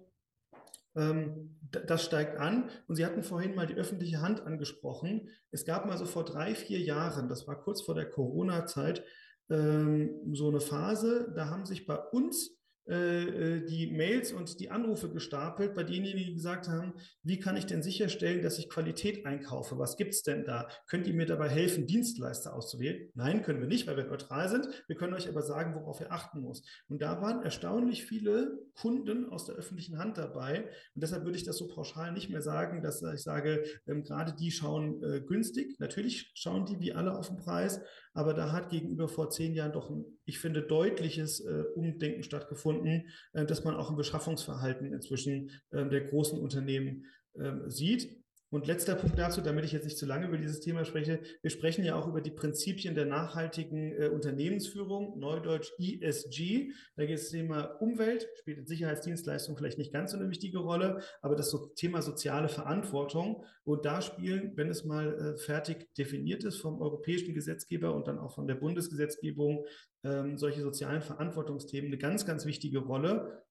[0.94, 2.68] ähm, das steigt an.
[2.86, 5.30] Und Sie hatten vorhin mal die öffentliche Hand angesprochen.
[5.50, 9.04] Es gab mal so vor drei, vier Jahren, das war kurz vor der Corona-Zeit,
[9.48, 15.74] ähm, so eine Phase, da haben sich bei uns die Mails und die Anrufe gestapelt
[15.74, 16.92] bei denjenigen, die gesagt haben,
[17.22, 19.78] wie kann ich denn sicherstellen, dass ich Qualität einkaufe?
[19.78, 20.68] Was gibt es denn da?
[20.86, 23.08] Könnt ihr mir dabei helfen, Dienstleister auszuwählen?
[23.14, 24.68] Nein, können wir nicht, weil wir neutral sind.
[24.86, 26.62] Wir können euch aber sagen, worauf ihr achten muss.
[26.88, 30.64] Und da waren erstaunlich viele Kunden aus der öffentlichen Hand dabei.
[30.94, 34.34] Und deshalb würde ich das so pauschal nicht mehr sagen, dass ich sage, ähm, gerade
[34.34, 35.78] die schauen äh, günstig.
[35.78, 37.80] Natürlich schauen die wie alle auf den Preis,
[38.12, 42.73] aber da hat gegenüber vor zehn Jahren doch ein, ich finde, deutliches äh, Umdenken stattgefunden,
[42.82, 47.04] äh, dass man auch im Beschaffungsverhalten inzwischen äh, der großen Unternehmen
[47.36, 48.23] ähm, sieht.
[48.54, 51.18] Und letzter Punkt dazu, damit ich jetzt nicht zu lange über dieses Thema spreche.
[51.42, 56.70] Wir sprechen ja auch über die Prinzipien der nachhaltigen äh, Unternehmensführung, Neudeutsch ESG.
[56.94, 61.02] Da geht es Thema Umwelt, spielt in Sicherheitsdienstleistungen vielleicht nicht ganz so eine wichtige Rolle,
[61.20, 63.44] aber das so Thema soziale Verantwortung.
[63.64, 68.20] Und da spielen, wenn es mal äh, fertig definiert ist vom europäischen Gesetzgeber und dann
[68.20, 69.66] auch von der Bundesgesetzgebung,
[70.04, 73.42] ähm, solche sozialen Verantwortungsthemen eine ganz, ganz wichtige Rolle.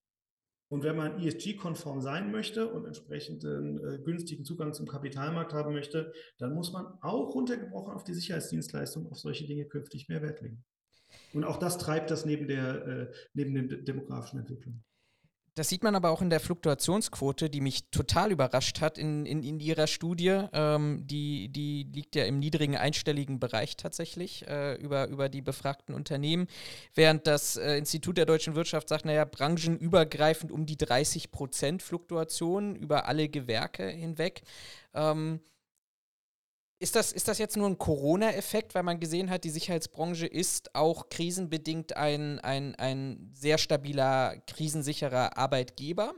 [0.73, 6.11] Und wenn man ESG-konform sein möchte und entsprechenden äh, günstigen Zugang zum Kapitalmarkt haben möchte,
[6.39, 10.65] dann muss man auch runtergebrochen auf die Sicherheitsdienstleistung, auf solche Dinge künftig mehr Wert legen.
[11.31, 14.83] Und auch das treibt das neben der, äh, neben den demografischen Entwicklungen.
[15.55, 19.43] Das sieht man aber auch in der Fluktuationsquote, die mich total überrascht hat in, in,
[19.43, 20.47] in ihrer Studie.
[20.51, 25.93] Ähm, die, die liegt ja im niedrigen einstelligen Bereich tatsächlich äh, über, über die befragten
[25.93, 26.47] Unternehmen,
[26.95, 32.75] während das äh, Institut der deutschen Wirtschaft sagt, naja, branchenübergreifend um die 30 Prozent Fluktuation
[32.75, 34.41] über alle Gewerke hinweg.
[34.95, 35.39] Ähm,
[36.83, 40.75] ist das, ist das jetzt nur ein Corona-Effekt, weil man gesehen hat, die Sicherheitsbranche ist
[40.75, 46.13] auch krisenbedingt ein, ein, ein sehr stabiler, krisensicherer Arbeitgeber?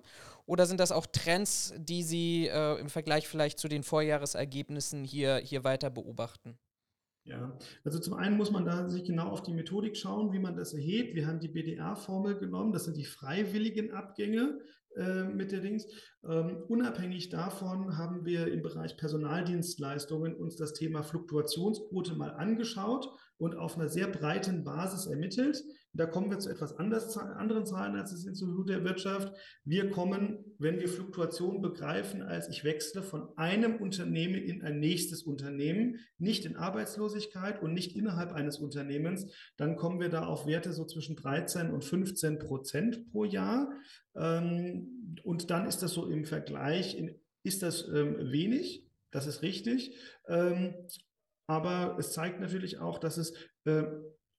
[0.48, 5.38] Oder sind das auch Trends, die Sie äh, im Vergleich vielleicht zu den Vorjahresergebnissen hier,
[5.38, 6.58] hier weiter beobachten?
[7.26, 10.56] Ja, also zum einen muss man da sich genau auf die Methodik schauen, wie man
[10.56, 11.14] das erhebt.
[11.14, 14.60] Wir haben die BDA-Formel genommen, das sind die freiwilligen Abgänge
[15.34, 15.86] mit der Dings.
[16.28, 23.56] Ähm, unabhängig davon haben wir im Bereich Personaldienstleistungen uns das Thema Fluktuationsquote mal angeschaut und
[23.56, 25.62] auf einer sehr breiten Basis ermittelt.
[25.96, 29.34] Da kommen wir zu etwas anders, anderen Zahlen als das Institut der Wirtschaft.
[29.64, 35.24] Wir kommen, wenn wir Fluktuation begreifen, als ich wechsle von einem Unternehmen in ein nächstes
[35.24, 40.74] Unternehmen, nicht in Arbeitslosigkeit und nicht innerhalb eines Unternehmens, dann kommen wir da auf Werte
[40.74, 43.72] so zwischen 13 und 15 Prozent pro Jahr.
[44.16, 47.02] Ähm, und dann ist das so im Vergleich,
[47.44, 49.96] ist das ähm, wenig, das ist richtig.
[50.28, 50.76] Ähm,
[51.48, 53.34] aber es zeigt natürlich auch, dass es
[53.66, 53.84] äh,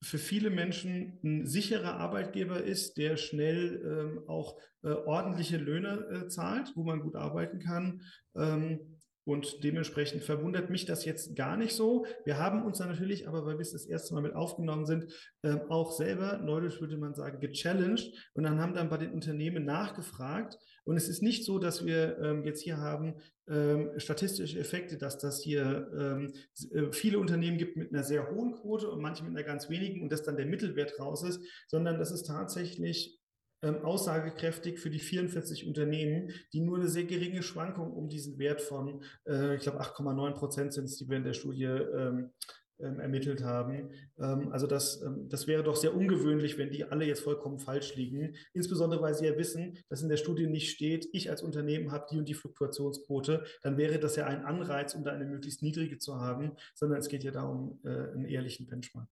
[0.02, 6.28] für viele Menschen ein sicherer Arbeitgeber ist, der schnell ähm, auch äh, ordentliche Löhne äh,
[6.28, 8.02] zahlt, wo man gut arbeiten kann.
[8.37, 8.95] Ähm,
[9.27, 12.07] und dementsprechend verwundert mich das jetzt gar nicht so.
[12.25, 15.12] Wir haben uns dann natürlich, aber weil wir es das erste Mal mit aufgenommen sind,
[15.43, 19.65] ähm, auch selber, neudeutsch würde man sagen, gechallenged und dann haben dann bei den Unternehmen
[19.65, 20.59] nachgefragt.
[20.85, 23.17] Und es ist nicht so, dass wir ähm, jetzt hier haben
[23.49, 26.33] ähm, statistische Effekte, dass das hier ähm,
[26.71, 30.03] äh, viele Unternehmen gibt mit einer sehr hohen Quote und manche mit einer ganz wenigen
[30.03, 33.19] und dass dann der Mittelwert raus ist, sondern das ist tatsächlich
[33.66, 38.61] ähm, aussagekräftig für die 44 Unternehmen, die nur eine sehr geringe Schwankung um diesen Wert
[38.61, 42.31] von, äh, ich glaube, 8,9 Prozent sind es, die wir in der Studie ähm,
[42.79, 43.90] ähm, ermittelt haben.
[44.18, 47.94] Ähm, also das, ähm, das wäre doch sehr ungewöhnlich, wenn die alle jetzt vollkommen falsch
[47.96, 48.35] liegen.
[48.52, 52.07] Insbesondere, weil sie ja wissen, dass in der Studie nicht steht, ich als Unternehmen habe
[52.11, 53.44] die und die Fluktuationsquote.
[53.62, 57.09] Dann wäre das ja ein Anreiz, um da eine möglichst niedrige zu haben, sondern es
[57.09, 59.09] geht ja darum, äh, einen ehrlichen Benchmark.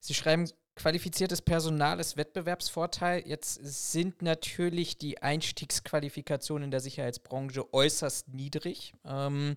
[0.00, 0.48] Sie schreiben
[0.80, 3.22] qualifiziertes Personal ist Wettbewerbsvorteil.
[3.26, 8.94] Jetzt sind natürlich die Einstiegsqualifikationen in der Sicherheitsbranche äußerst niedrig.
[9.04, 9.56] Ähm,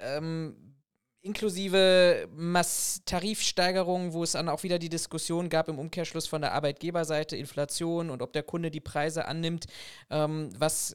[0.00, 0.74] ähm,
[1.22, 6.52] inklusive Mass Tarifsteigerungen, wo es dann auch wieder die Diskussion gab im Umkehrschluss von der
[6.52, 9.66] Arbeitgeberseite, Inflation und ob der Kunde die Preise annimmt.
[10.10, 10.94] Ähm, was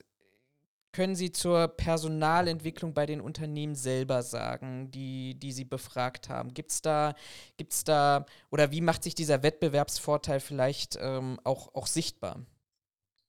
[0.91, 6.53] können Sie zur Personalentwicklung bei den Unternehmen selber sagen, die, die Sie befragt haben?
[6.53, 7.15] Gibt es da,
[7.57, 12.45] gibt's da, oder wie macht sich dieser Wettbewerbsvorteil vielleicht ähm, auch, auch sichtbar?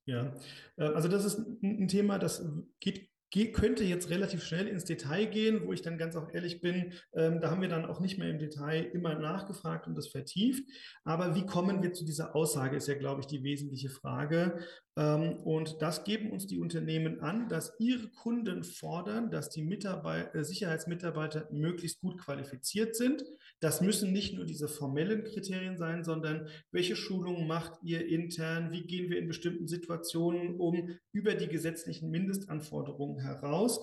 [0.07, 0.33] Ja,
[0.77, 2.45] äh, also das ist ein Thema, das
[2.81, 3.11] geht
[3.53, 7.41] könnte jetzt relativ schnell ins Detail gehen, wo ich dann ganz auch ehrlich bin, ähm,
[7.41, 10.69] da haben wir dann auch nicht mehr im Detail immer nachgefragt und das vertieft.
[11.05, 14.59] Aber wie kommen wir zu dieser Aussage, ist ja, glaube ich, die wesentliche Frage.
[14.97, 20.35] Ähm, und das geben uns die Unternehmen an, dass ihre Kunden fordern, dass die Mitarbeiter,
[20.35, 23.25] äh, Sicherheitsmitarbeiter möglichst gut qualifiziert sind.
[23.61, 28.73] Das müssen nicht nur diese formellen Kriterien sein, sondern welche Schulungen macht ihr intern?
[28.73, 33.81] Wie gehen wir in bestimmten Situationen um über die gesetzlichen Mindestanforderungen heraus?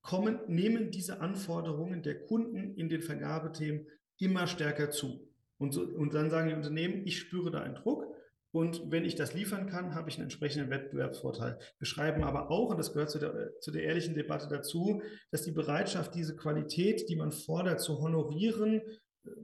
[0.00, 3.86] Kommen, nehmen diese Anforderungen der Kunden in den Vergabethemen
[4.18, 5.28] immer stärker zu.
[5.58, 8.06] Und, so, und dann sagen die Unternehmen, ich spüre da einen Druck.
[8.50, 11.58] Und wenn ich das liefern kann, habe ich einen entsprechenden Wettbewerbsvorteil.
[11.78, 15.42] Wir schreiben aber auch, und das gehört zu der, zu der ehrlichen Debatte dazu, dass
[15.42, 18.80] die Bereitschaft, diese Qualität, die man fordert, zu honorieren,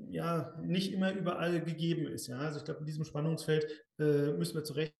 [0.08, 2.28] ja, nicht immer überall gegeben ist.
[2.28, 2.38] Ja?
[2.38, 3.66] Also ich glaube, in diesem Spannungsfeld
[3.98, 4.94] äh, müssen wir zurecht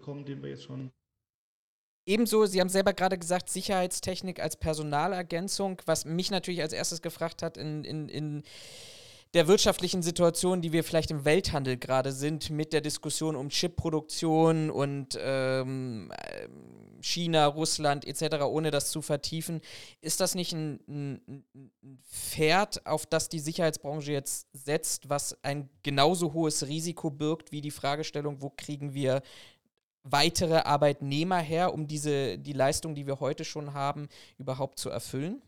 [0.00, 0.92] kommen, den wir jetzt schon
[2.10, 7.40] Ebenso, Sie haben selber gerade gesagt, Sicherheitstechnik als Personalergänzung, was mich natürlich als erstes gefragt
[7.40, 8.42] hat in, in, in
[9.32, 14.70] der wirtschaftlichen Situation, die wir vielleicht im Welthandel gerade sind, mit der Diskussion um Chipproduktion
[14.70, 16.12] und ähm,
[17.00, 19.60] China, Russland etc., ohne das zu vertiefen,
[20.00, 25.70] ist das nicht ein, ein, ein Pferd, auf das die Sicherheitsbranche jetzt setzt, was ein
[25.84, 29.22] genauso hohes Risiko birgt wie die Fragestellung, wo kriegen wir
[30.02, 34.08] weitere Arbeitnehmer her, um diese, die Leistung, die wir heute schon haben,
[34.38, 35.42] überhaupt zu erfüllen?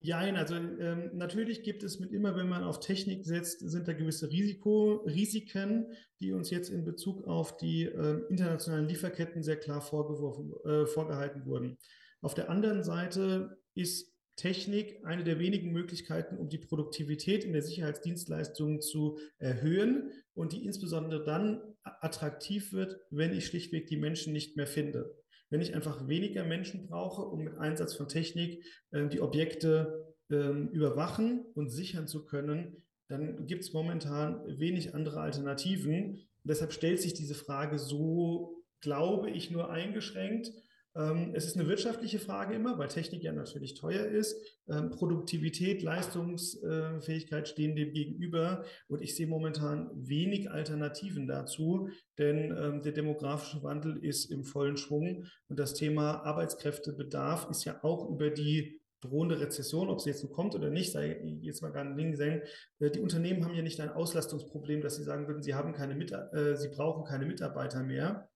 [0.00, 3.92] Ja, also ähm, natürlich gibt es mit immer, wenn man auf Technik setzt, sind da
[3.92, 5.86] gewisse Risiko, Risiken,
[6.20, 11.44] die uns jetzt in Bezug auf die äh, internationalen Lieferketten sehr klar vorgeworfen, äh, vorgehalten
[11.46, 11.78] wurden.
[12.20, 17.62] Auf der anderen Seite ist Technik eine der wenigen Möglichkeiten, um die Produktivität in der
[17.62, 24.56] Sicherheitsdienstleistung zu erhöhen und die insbesondere dann attraktiv wird, wenn ich schlichtweg die Menschen nicht
[24.56, 25.14] mehr finde.
[25.48, 30.50] Wenn ich einfach weniger Menschen brauche, um mit Einsatz von Technik äh, die Objekte äh,
[30.72, 36.26] überwachen und sichern zu können, dann gibt es momentan wenig andere Alternativen.
[36.42, 40.52] Deshalb stellt sich diese Frage so, glaube ich, nur eingeschränkt.
[40.96, 44.36] Ähm, es ist eine wirtschaftliche Frage immer, weil Technik ja natürlich teuer ist.
[44.68, 48.64] Ähm, Produktivität, Leistungsfähigkeit stehen dem gegenüber.
[48.88, 54.76] Und ich sehe momentan wenig Alternativen dazu, denn ähm, der demografische Wandel ist im vollen
[54.76, 55.26] Schwung.
[55.48, 60.28] Und das Thema Arbeitskräftebedarf ist ja auch über die drohende Rezession, ob sie jetzt so
[60.28, 62.42] kommt oder nicht, sei jetzt mal gar nicht hingesehen.
[62.78, 65.94] Äh, die Unternehmen haben ja nicht ein Auslastungsproblem, dass sie sagen würden, sie haben keine
[65.94, 68.28] Mit äh, sie brauchen keine Mitarbeiter mehr,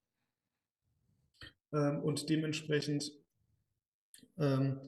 [1.72, 3.12] ähm, und dementsprechend
[4.38, 4.80] ähm,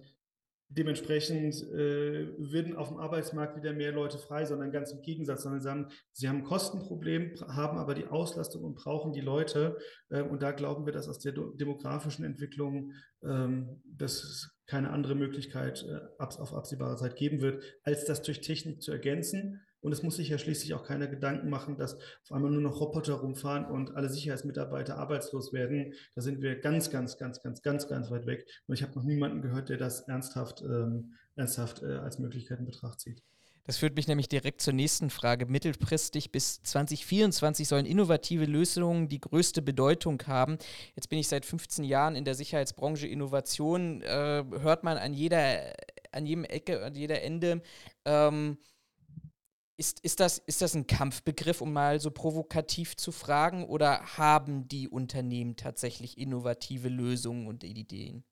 [0.77, 5.61] dementsprechend äh, werden auf dem Arbeitsmarkt wieder mehr Leute frei, sondern ganz im Gegensatz, sondern
[5.61, 9.77] sie haben, sie haben ein Kostenproblem, haben aber die Auslastung und brauchen die Leute.
[10.09, 12.93] Äh, und da glauben wir, dass aus der demografischen Entwicklung
[13.23, 18.83] ähm, das keine andere Möglichkeit äh, auf absehbare Zeit geben wird, als das durch Technik
[18.83, 19.61] zu ergänzen.
[19.83, 22.81] Und es muss sich ja schließlich auch keiner Gedanken machen, dass auf einmal nur noch
[22.81, 25.93] Roboter rumfahren und alle Sicherheitsmitarbeiter arbeitslos werden.
[26.15, 28.47] Da sind wir ganz, ganz, ganz, ganz, ganz, ganz weit weg.
[28.67, 32.67] Und ich habe noch niemanden gehört, der das ernsthaft, ähm, ernsthaft äh, als Möglichkeit in
[32.67, 33.23] Betracht zieht.
[33.65, 35.47] Das führt mich nämlich direkt zur nächsten Frage.
[35.47, 40.59] Mittelfristig bis 2024 sollen innovative Lösungen die größte Bedeutung haben.
[40.97, 43.07] Jetzt bin ich seit 15 Jahren in der Sicherheitsbranche.
[43.07, 45.73] Innovation äh, hört man an jeder,
[46.11, 47.63] an jedem Ecke, an jeder Ende.
[48.05, 48.59] Ähm,
[49.77, 54.69] ist, ist, das, ist das ein Kampfbegriff, um mal so provokativ zu fragen, oder haben
[54.69, 58.25] die Unternehmen tatsächlich innovative Lösungen und Ideen?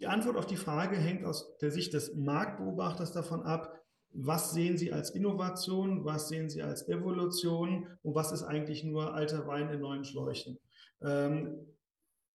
[0.00, 3.74] Die Antwort auf die Frage hängt aus der Sicht des Marktbeobachters davon ab,
[4.10, 9.14] was sehen Sie als Innovation, was sehen Sie als Evolution und was ist eigentlich nur
[9.14, 10.58] alter Wein in neuen Schläuchen.
[11.02, 11.66] Ähm,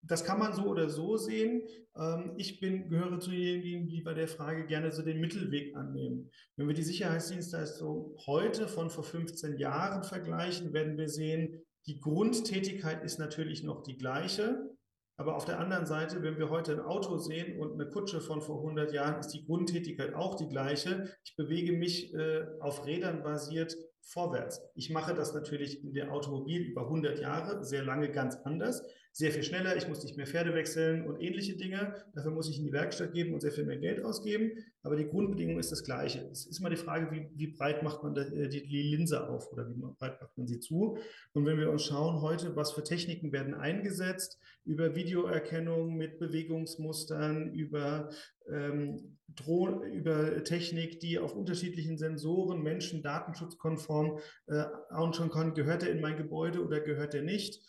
[0.04, 1.64] das kann man so oder so sehen.
[1.96, 6.30] Ähm, ich bin, gehöre zu denjenigen, die bei der Frage gerne so den Mittelweg annehmen.
[6.56, 13.04] Wenn wir die Sicherheitsdienstleistung heute von vor 15 Jahren vergleichen, werden wir sehen, die Grundtätigkeit
[13.04, 14.70] ist natürlich noch die gleiche.
[15.16, 18.42] Aber auf der anderen Seite, wenn wir heute ein Auto sehen und eine Kutsche von
[18.42, 21.10] vor 100 Jahren, ist die Grundtätigkeit auch die gleiche.
[21.24, 24.62] Ich bewege mich äh, auf Rädern basiert vorwärts.
[24.76, 28.84] Ich mache das natürlich in der Automobil über 100 Jahre, sehr lange ganz anders
[29.16, 31.94] sehr viel schneller, ich muss nicht mehr Pferde wechseln und ähnliche Dinge.
[32.16, 34.54] Dafür muss ich in die Werkstatt geben und sehr viel mehr Geld ausgeben.
[34.82, 36.28] Aber die Grundbedingung ist das Gleiche.
[36.32, 39.70] Es ist immer die Frage, wie, wie breit macht man die, die, Linse auf oder
[39.70, 40.98] wie breit macht man sie zu.
[41.34, 47.54] Und wenn wir uns schauen heute, was für Techniken werden eingesetzt, über Videoerkennung mit Bewegungsmustern,
[47.54, 48.10] über
[48.52, 55.92] ähm, Droh über Technik, die auf unterschiedlichen Sensoren Menschen datenschutzkonform äh, anschauen kann, gehört er
[55.92, 57.62] in mein Gebäude oder gehört er nicht.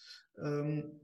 [0.43, 1.01] Ähm,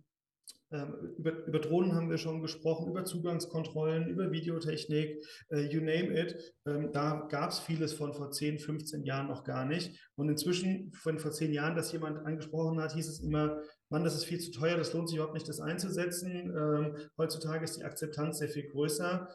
[0.72, 6.16] ähm, über, über, Drohnen haben wir schon gesprochen, über Zugangskontrollen, über Videotechnik, äh, you name
[6.16, 6.54] it.
[6.64, 9.98] Ähm, da gab es vieles von vor 10, 15 Jahren noch gar nicht.
[10.14, 14.14] Und inzwischen, von vor 10 Jahren, dass jemand angesprochen hat, hieß es immer, Mann, das
[14.14, 16.30] ist viel zu teuer, das lohnt sich überhaupt nicht, das einzusetzen.
[16.56, 19.28] Ähm, heutzutage ist die Akzeptanz sehr viel größer.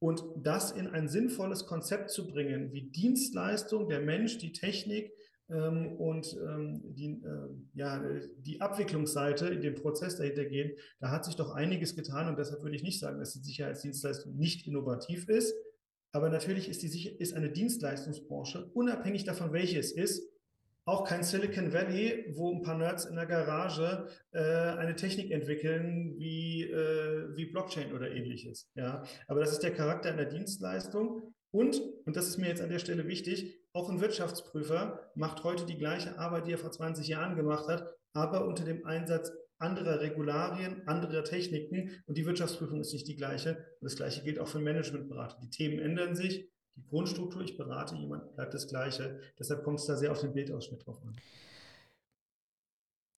[0.00, 5.12] Und das in ein sinnvolles Konzept zu bringen, wie Dienstleistung, der Mensch, die Technik,
[5.50, 8.02] ähm, und ähm, die, äh, ja,
[8.38, 12.62] die Abwicklungsseite in dem Prozess dahinter gehen, da hat sich doch einiges getan und deshalb
[12.62, 15.54] würde ich nicht sagen, dass die Sicherheitsdienstleistung nicht innovativ ist.
[16.12, 20.28] Aber natürlich ist, die, ist eine Dienstleistungsbranche, unabhängig davon, welche es ist,
[20.84, 26.14] auch kein Silicon Valley, wo ein paar Nerds in der Garage äh, eine Technik entwickeln
[26.18, 28.70] wie, äh, wie Blockchain oder ähnliches.
[28.74, 29.02] Ja?
[29.28, 31.34] Aber das ist der Charakter einer Dienstleistung.
[31.52, 35.64] Und, und das ist mir jetzt an der Stelle wichtig, auch ein Wirtschaftsprüfer macht heute
[35.66, 40.00] die gleiche Arbeit, die er vor 20 Jahren gemacht hat, aber unter dem Einsatz anderer
[40.00, 43.56] Regularien, anderer Techniken und die Wirtschaftsprüfung ist nicht die gleiche.
[43.80, 45.38] Und das gleiche gilt auch für Managementberater.
[45.42, 46.50] Die Themen ändern sich,
[46.80, 49.20] die Grundstruktur, ich berate jemanden, bleibt das gleiche.
[49.38, 51.14] Deshalb kommt es da sehr auf den Bildausschnitt drauf an.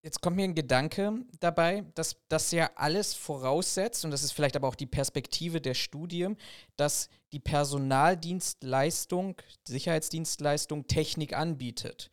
[0.04, 4.56] Jetzt kommt mir ein Gedanke dabei, dass das ja alles voraussetzt, und das ist vielleicht
[4.56, 6.28] aber auch die Perspektive der Studie,
[6.76, 12.10] dass die Personaldienstleistung, Sicherheitsdienstleistung Technik anbietet.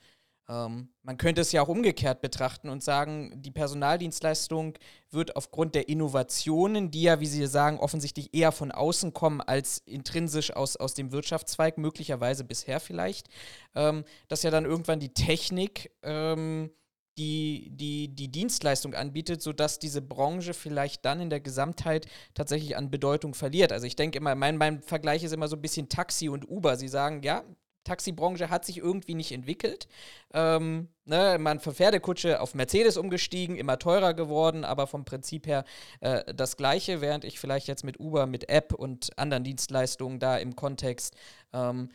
[0.50, 4.74] Ähm, man könnte es ja auch umgekehrt betrachten und sagen, die Personaldienstleistung
[5.12, 9.78] wird aufgrund der Innovationen, die ja, wie Sie sagen, offensichtlich eher von außen kommen als
[9.86, 13.28] intrinsisch aus, aus dem Wirtschaftszweig, möglicherweise bisher vielleicht,
[13.76, 16.72] ähm, dass ja dann irgendwann die Technik ähm,
[17.20, 22.90] die, die, die Dienstleistung anbietet, sodass diese Branche vielleicht dann in der Gesamtheit tatsächlich an
[22.90, 23.74] Bedeutung verliert.
[23.74, 26.78] Also ich denke immer, mein, mein Vergleich ist immer so ein bisschen Taxi und Uber.
[26.78, 27.44] Sie sagen, ja,
[27.84, 29.88] Taxibranche hat sich irgendwie nicht entwickelt.
[30.34, 35.64] Ähm, ne, man von Pferdekutsche auf Mercedes umgestiegen, immer teurer geworden, aber vom Prinzip her
[36.02, 40.38] äh, das gleiche, während ich vielleicht jetzt mit Uber, mit App und anderen Dienstleistungen da
[40.38, 41.16] im Kontext
[41.54, 41.90] ähm,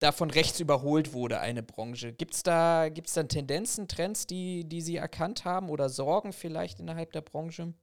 [0.00, 2.12] davon rechts überholt wurde, eine Branche.
[2.12, 6.80] Gibt es da, gibt's dann Tendenzen, Trends, die, die Sie erkannt haben oder Sorgen vielleicht
[6.80, 7.74] innerhalb der Branche?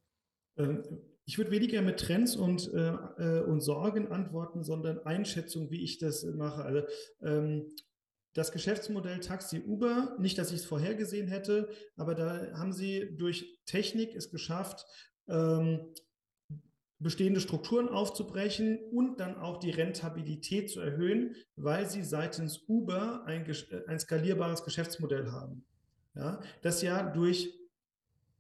[0.58, 0.84] Ähm,
[1.28, 6.00] ich würde weniger mit Trends und, äh, äh, und Sorgen antworten, sondern Einschätzung, wie ich
[6.00, 6.64] das mache.
[6.64, 6.82] Also
[7.22, 7.70] ähm,
[8.34, 13.60] das Geschäftsmodell Taxi Uber, nicht, dass ich es vorhergesehen hätte, aber da haben sie durch
[13.66, 14.86] Technik es geschafft,
[15.28, 15.94] ähm,
[17.00, 23.46] bestehende Strukturen aufzubrechen und dann auch die Rentabilität zu erhöhen, weil sie seitens Uber ein,
[23.88, 25.66] ein skalierbares Geschäftsmodell haben.
[26.16, 27.54] Ja, das ja durch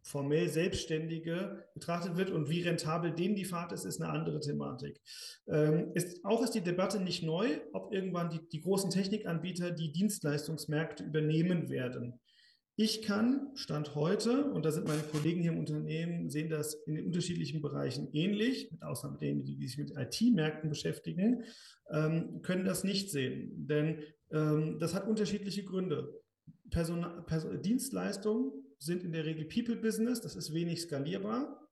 [0.08, 5.00] formell Selbstständige betrachtet wird und wie rentabel denen die Fahrt ist, ist eine andere Thematik.
[5.48, 9.92] Ähm, ist, auch ist die Debatte nicht neu, ob irgendwann die, die großen Technikanbieter die
[9.92, 12.20] Dienstleistungsmärkte übernehmen werden.
[12.78, 16.96] Ich kann, Stand heute, und da sind meine Kollegen hier im Unternehmen, sehen das in
[16.96, 21.44] den unterschiedlichen Bereichen ähnlich, mit Ausnahme denen, die sich mit IT-Märkten beschäftigen,
[21.92, 23.68] ähm, können das nicht sehen.
[23.68, 26.22] Denn ähm, das hat unterschiedliche Gründe.
[26.70, 31.68] Person Person Dienstleistungen sind in der Regel People-Business, das ist wenig skalierbar.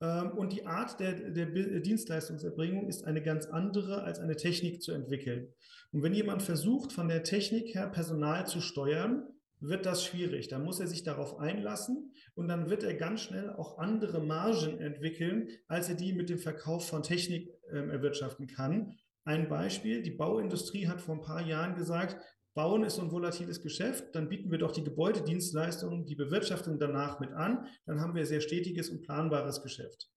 [0.00, 4.92] Ähm, und die Art der, der Dienstleistungserbringung ist eine ganz andere, als eine Technik zu
[4.92, 5.54] entwickeln.
[5.92, 9.28] Und wenn jemand versucht, von der Technik her Personal zu steuern,
[9.60, 10.48] wird das schwierig.
[10.48, 14.80] Da muss er sich darauf einlassen und dann wird er ganz schnell auch andere Margen
[14.80, 18.96] entwickeln, als er die mit dem Verkauf von Technik äh, erwirtschaften kann.
[19.24, 22.16] Ein Beispiel, die Bauindustrie hat vor ein paar Jahren gesagt,
[22.54, 27.18] Bauen ist so ein volatiles Geschäft, dann bieten wir doch die Gebäudedienstleistungen, die Bewirtschaftung danach
[27.20, 30.10] mit an, dann haben wir sehr stetiges und planbares Geschäft.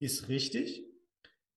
[0.00, 0.84] Ist richtig,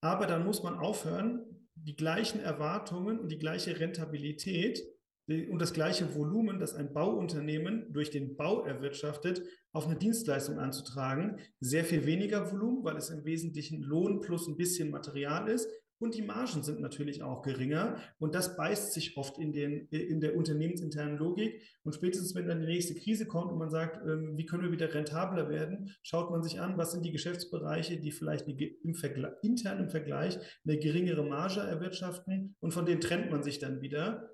[0.02, 4.84] aber dann muss man aufhören, die gleichen Erwartungen und die gleiche Rentabilität
[5.28, 11.40] und das gleiche Volumen, das ein Bauunternehmen durch den Bau erwirtschaftet, auf eine Dienstleistung anzutragen.
[11.60, 15.70] Sehr viel weniger Volumen, weil es im Wesentlichen Lohn plus ein bisschen Material ist.
[16.02, 17.96] Und die Margen sind natürlich auch geringer.
[18.18, 21.62] Und das beißt sich oft in, den, in der unternehmensinternen Logik.
[21.84, 24.72] Und spätestens, wenn dann die nächste Krise kommt und man sagt, ähm, wie können wir
[24.72, 29.34] wieder rentabler werden, schaut man sich an, was sind die Geschäftsbereiche, die vielleicht im Vergleich,
[29.44, 32.56] intern im Vergleich eine geringere Marge erwirtschaften.
[32.60, 34.32] Und von denen trennt man sich dann wieder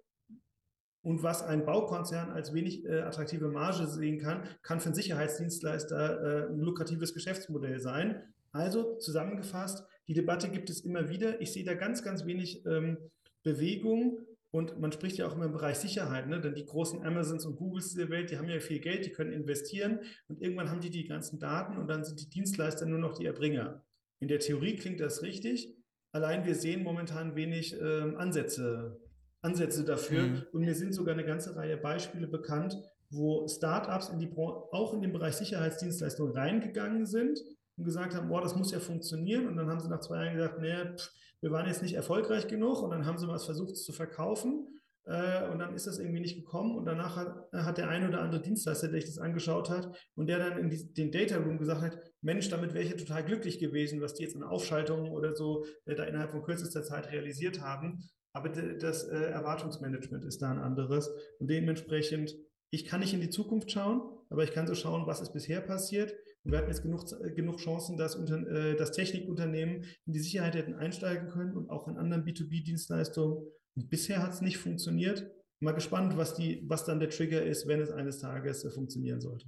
[1.01, 6.21] Und was ein Baukonzern als wenig äh, attraktive Marge sehen kann, kann für einen Sicherheitsdienstleister
[6.21, 8.23] äh, ein lukratives Geschäftsmodell sein.
[8.51, 11.41] Also zusammengefasst, die Debatte gibt es immer wieder.
[11.41, 12.97] Ich sehe da ganz, ganz wenig ähm,
[13.43, 14.19] Bewegung.
[14.49, 16.39] Und man spricht ja auch immer im Bereich Sicherheit, ne?
[16.39, 19.33] denn die großen Amazons und Googles der Welt, die haben ja viel Geld, die können
[19.33, 19.99] investieren
[20.29, 23.25] und irgendwann haben die die ganzen Daten und dann sind die Dienstleister nur noch die
[23.25, 23.83] Erbringer.
[24.19, 25.75] In der Theorie klingt das richtig,
[26.13, 28.97] allein wir sehen momentan wenig äh, Ansätze
[29.41, 30.23] Ansätze dafür.
[30.23, 30.43] Mhm.
[30.51, 32.75] Und mir sind sogar eine ganze Reihe Beispiele bekannt,
[33.09, 37.39] wo Startups in die auch in den Bereich Sicherheitsdienstleistungen reingegangen sind
[37.77, 39.47] und gesagt haben, boah, das muss ja funktionieren.
[39.47, 41.11] Und dann haben sie nach zwei Jahren gesagt, nee, pff,
[41.41, 42.81] wir waren jetzt nicht erfolgreich genug.
[42.81, 44.67] Und dann haben sie was versucht es zu verkaufen.
[45.07, 46.75] Äh, und dann ist das irgendwie nicht gekommen.
[46.75, 50.27] Und danach hat, hat der eine oder andere Dienstleister, der sich das angeschaut hat und
[50.27, 53.23] der dann in die, den Data Room gesagt hat, Mensch, damit wäre ich ja total
[53.23, 57.11] glücklich gewesen, was die jetzt an Aufschaltungen oder so äh, da innerhalb von kürzester Zeit
[57.11, 58.03] realisiert haben.
[58.33, 61.09] Aber das äh, Erwartungsmanagement ist da ein anderes.
[61.39, 62.35] Und dementsprechend,
[62.69, 65.61] ich kann nicht in die Zukunft schauen, aber ich kann so schauen, was ist bisher
[65.61, 66.13] passiert.
[66.47, 67.03] Und wir hatten jetzt genug,
[67.35, 71.89] genug Chancen, dass, unter, äh, dass Technikunternehmen in die Sicherheit hätten einsteigen können und auch
[71.89, 73.45] in anderen B2B-Dienstleistungen.
[73.75, 75.29] Und bisher hat es nicht funktioniert.
[75.59, 79.19] Mal gespannt, was, die, was dann der Trigger ist, wenn es eines Tages äh, funktionieren
[79.19, 79.45] sollte.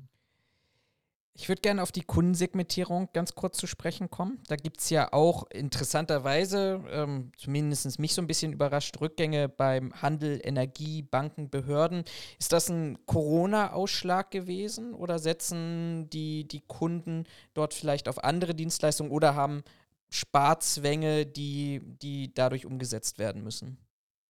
[1.34, 4.40] Ich würde gerne auf die Kundensegmentierung ganz kurz zu sprechen kommen.
[4.48, 9.94] Da gibt es ja auch interessanterweise, ähm, zumindest mich so ein bisschen überrascht, Rückgänge beim
[10.02, 12.04] Handel, Energie, Banken, Behörden.
[12.40, 17.24] Ist das ein Corona-Ausschlag gewesen oder setzen die, die Kunden
[17.54, 19.64] dort vielleicht auf andere Dienstleistungen oder haben
[20.10, 23.78] Sparzwänge, die, die dadurch umgesetzt werden müssen?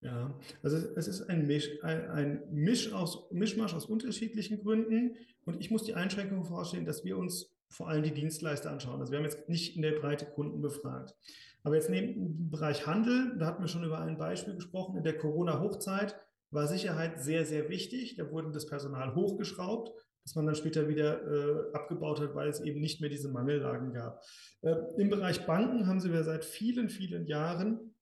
[0.02, 0.34] Ja,
[0.64, 5.16] also es ist ein, Misch, ein, Misch aus, Mischmasch aus unterschiedlichen Gründen.
[5.50, 9.00] Und ich muss die Einschränkung vorstellen, dass wir uns vor allem die Dienstleister anschauen.
[9.00, 11.16] Also wir haben jetzt nicht in der Breite Kunden befragt.
[11.64, 15.04] Aber jetzt neben dem Bereich Handel, da hatten wir schon über ein Beispiel gesprochen, in
[15.04, 16.16] der Corona-Hochzeit
[16.52, 18.16] war Sicherheit sehr, sehr wichtig.
[18.16, 19.92] Da wurde das Personal hochgeschraubt,
[20.24, 23.92] das man dann später wieder äh, abgebaut hat, weil es eben nicht mehr diese Mangellagen
[23.92, 24.24] gab.
[24.62, 27.96] Äh, Im Bereich Banken haben sie ja seit vielen, vielen Jahren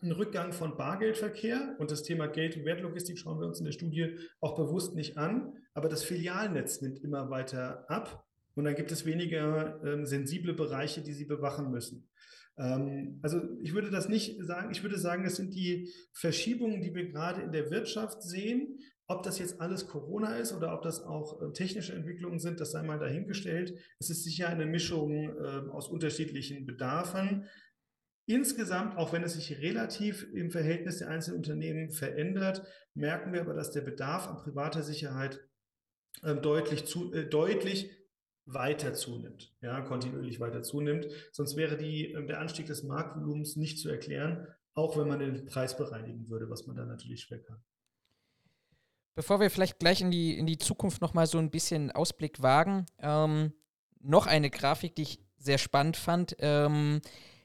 [0.00, 3.72] einen Rückgang von Bargeldverkehr und das Thema Geld- und Wertlogistik schauen wir uns in der
[3.72, 8.90] Studie auch bewusst nicht an, aber das Filialnetz nimmt immer weiter ab und dann gibt
[8.90, 12.08] es weniger ähm, sensible Bereiche, die Sie bewachen müssen.
[12.56, 16.94] Ähm, also ich würde das nicht sagen, ich würde sagen, das sind die Verschiebungen, die
[16.94, 18.78] wir gerade in der Wirtschaft sehen.
[19.06, 22.70] Ob das jetzt alles Corona ist oder ob das auch äh, technische Entwicklungen sind, das
[22.70, 23.78] sei mal dahingestellt.
[23.98, 27.44] Es ist sicher eine Mischung äh, aus unterschiedlichen Bedarfen.
[28.24, 33.52] Insgesamt, auch wenn es sich relativ im Verhältnis der einzelnen Unternehmen verändert, merken wir aber,
[33.52, 35.46] dass der Bedarf an privater Sicherheit
[36.22, 37.90] äh, deutlich, zu, äh, deutlich
[38.46, 41.06] weiter zunimmt, ja, kontinuierlich weiter zunimmt.
[41.32, 45.46] Sonst wäre die, äh, der Anstieg des Marktvolumens nicht zu erklären, auch wenn man den
[45.46, 47.62] Preis bereinigen würde, was man dann natürlich schwer kann.
[49.16, 52.84] Bevor wir vielleicht gleich in die, in die Zukunft nochmal so ein bisschen Ausblick wagen,
[52.98, 53.52] ähm,
[54.00, 56.36] noch eine Grafik, die ich sehr spannend fand.
[56.38, 57.00] Ähm,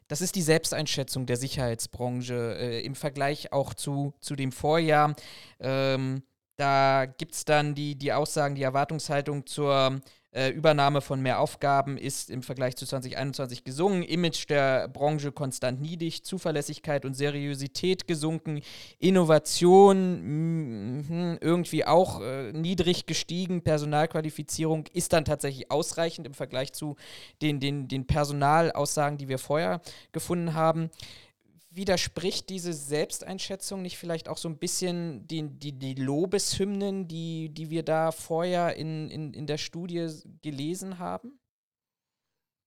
[0.08, 5.16] das ist die Selbsteinschätzung der Sicherheitsbranche äh, im Vergleich auch zu, zu dem Vorjahr.
[5.62, 6.24] Ähm,
[6.62, 10.00] da gibt es dann die, die Aussagen, die Erwartungshaltung zur
[10.32, 15.82] äh, Übernahme von mehr Aufgaben ist im Vergleich zu 2021 gesungen, Image der Branche konstant
[15.82, 18.62] niedrig, Zuverlässigkeit und Seriosität gesunken,
[19.00, 26.96] Innovation mh, irgendwie auch äh, niedrig gestiegen, Personalqualifizierung ist dann tatsächlich ausreichend im Vergleich zu
[27.42, 29.82] den, den, den Personalaussagen, die wir vorher
[30.12, 30.92] gefunden haben
[31.74, 37.70] widerspricht diese Selbsteinschätzung nicht vielleicht auch so ein bisschen die, die, die Lobeshymnen, die, die
[37.70, 40.08] wir da vorher in, in, in der Studie
[40.42, 41.40] gelesen haben?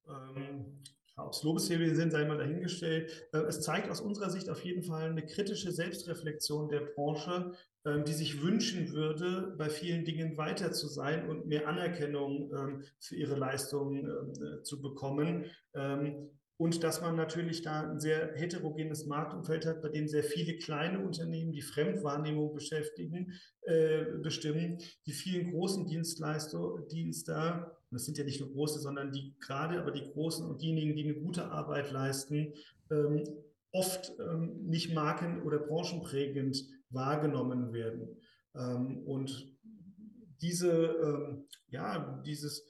[0.08, 0.82] Ähm,
[1.16, 3.28] Ob es Lobeshymnen sind, sei mal dahingestellt.
[3.32, 7.52] Äh, es zeigt aus unserer Sicht auf jeden Fall eine kritische Selbstreflexion der Branche,
[7.84, 12.84] äh, die sich wünschen würde, bei vielen Dingen weiter zu sein und mehr Anerkennung ähm,
[12.98, 15.44] für ihre Leistungen äh, zu bekommen.
[15.74, 20.56] Ähm, und dass man natürlich da ein sehr heterogenes Marktumfeld hat, bei dem sehr viele
[20.56, 23.32] kleine Unternehmen die Fremdwahrnehmung beschäftigen,
[23.62, 29.34] äh, bestimmen, die vielen großen Dienstleister, Dienster, das sind ja nicht nur große, sondern die
[29.40, 32.52] gerade, aber die großen und diejenigen, die eine gute Arbeit leisten,
[32.90, 33.24] ähm,
[33.72, 38.16] oft ähm, nicht marken- oder branchenprägend wahrgenommen werden.
[38.54, 39.52] Ähm, und
[40.40, 42.64] diese, ähm, ja, dieses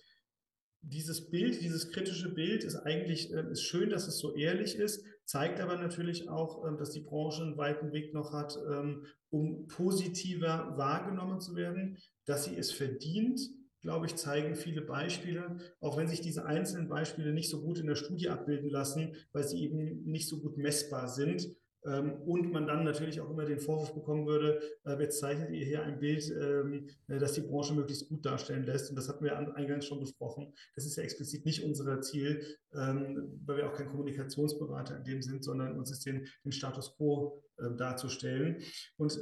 [0.88, 5.04] dieses Bild, dieses kritische Bild ist eigentlich äh, ist schön, dass es so ehrlich ist,
[5.24, 9.66] zeigt aber natürlich auch, ähm, dass die Branche einen weiten Weg noch hat, ähm, um
[9.66, 13.40] positiver wahrgenommen zu werden, dass sie es verdient.
[13.82, 17.86] Glaube ich, zeigen viele Beispiele, auch wenn sich diese einzelnen Beispiele nicht so gut in
[17.86, 21.54] der Studie abbilden lassen, weil sie eben nicht so gut messbar sind.
[21.86, 25.64] Ähm, und man dann natürlich auch immer den Vorwurf bekommen würde, äh, jetzt zeichnet ihr
[25.64, 28.90] hier ein Bild, ähm, äh, das die Branche möglichst gut darstellen lässt.
[28.90, 30.54] Und das hatten wir eingangs schon besprochen.
[30.74, 32.42] Das ist ja explizit nicht unser Ziel,
[32.74, 36.96] ähm, weil wir auch kein Kommunikationsberater in dem sind, sondern uns ist den, den Status
[36.96, 37.42] quo
[37.78, 38.60] darzustellen.
[38.96, 39.16] Und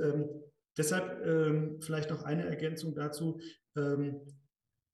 [0.79, 3.39] deshalb vielleicht noch eine Ergänzung dazu.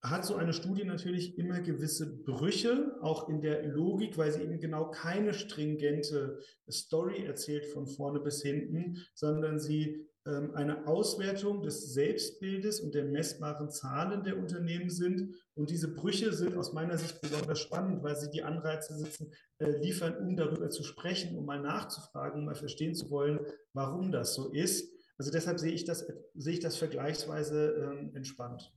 [0.03, 4.61] Hat so eine Studie natürlich immer gewisse Brüche, auch in der Logik, weil sie eben
[4.61, 6.39] genau keine stringente
[6.71, 13.05] Story erzählt von vorne bis hinten, sondern sie ähm, eine Auswertung des Selbstbildes und der
[13.05, 15.35] messbaren Zahlen der Unternehmen sind.
[15.55, 19.71] Und diese Brüche sind aus meiner Sicht besonders spannend, weil sie die Anreize sitzen, äh,
[19.81, 23.41] liefern, um darüber zu sprechen, um mal nachzufragen, um mal verstehen zu wollen,
[23.73, 24.93] warum das so ist.
[25.17, 28.73] Also deshalb sehe ich das, sehe ich das vergleichsweise ähm, entspannt.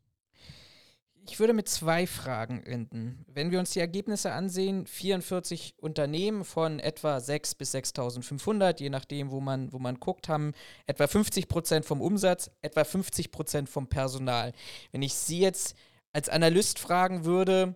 [1.32, 3.24] Ich würde mit zwei Fragen enden.
[3.26, 9.32] Wenn wir uns die Ergebnisse ansehen, 44 Unternehmen von etwa 6 bis 6.500, je nachdem,
[9.32, 10.52] wo man, wo man guckt, haben
[10.88, 14.52] etwa 50 Prozent vom Umsatz, etwa 50 Prozent vom Personal.
[14.92, 15.78] Wenn ich Sie jetzt
[16.12, 17.76] als Analyst fragen würde,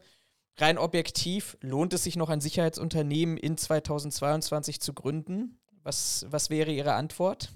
[0.58, 5.62] rein objektiv, lohnt es sich noch ein Sicherheitsunternehmen in 2022 zu gründen?
[5.82, 7.54] Was, was wäre Ihre Antwort?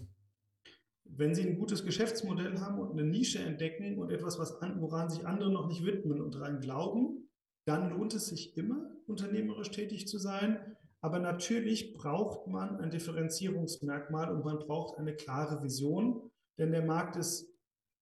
[1.16, 5.10] Wenn Sie ein gutes Geschäftsmodell haben und eine Nische entdecken und etwas, was an, woran
[5.10, 7.30] sich andere noch nicht widmen und daran glauben,
[7.66, 10.78] dann lohnt es sich immer, unternehmerisch tätig zu sein.
[11.02, 17.16] Aber natürlich braucht man ein Differenzierungsmerkmal und man braucht eine klare Vision, denn der Markt
[17.16, 17.48] ist,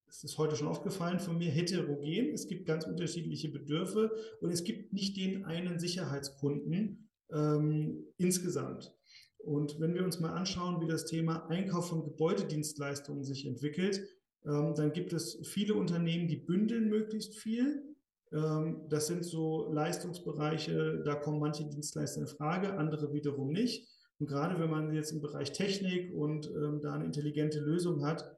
[0.10, 2.34] es ist heute schon aufgefallen von mir, heterogen.
[2.34, 8.96] Es gibt ganz unterschiedliche Bedürfe und es gibt nicht den einen Sicherheitskunden ähm, insgesamt.
[9.40, 14.02] Und wenn wir uns mal anschauen, wie das Thema Einkauf von Gebäudedienstleistungen sich entwickelt,
[14.46, 17.84] ähm, dann gibt es viele Unternehmen, die bündeln möglichst viel.
[18.32, 23.88] Ähm, das sind so Leistungsbereiche, da kommen manche Dienstleister in Frage, andere wiederum nicht.
[24.20, 28.38] Und gerade wenn man jetzt im Bereich Technik und ähm, da eine intelligente Lösung hat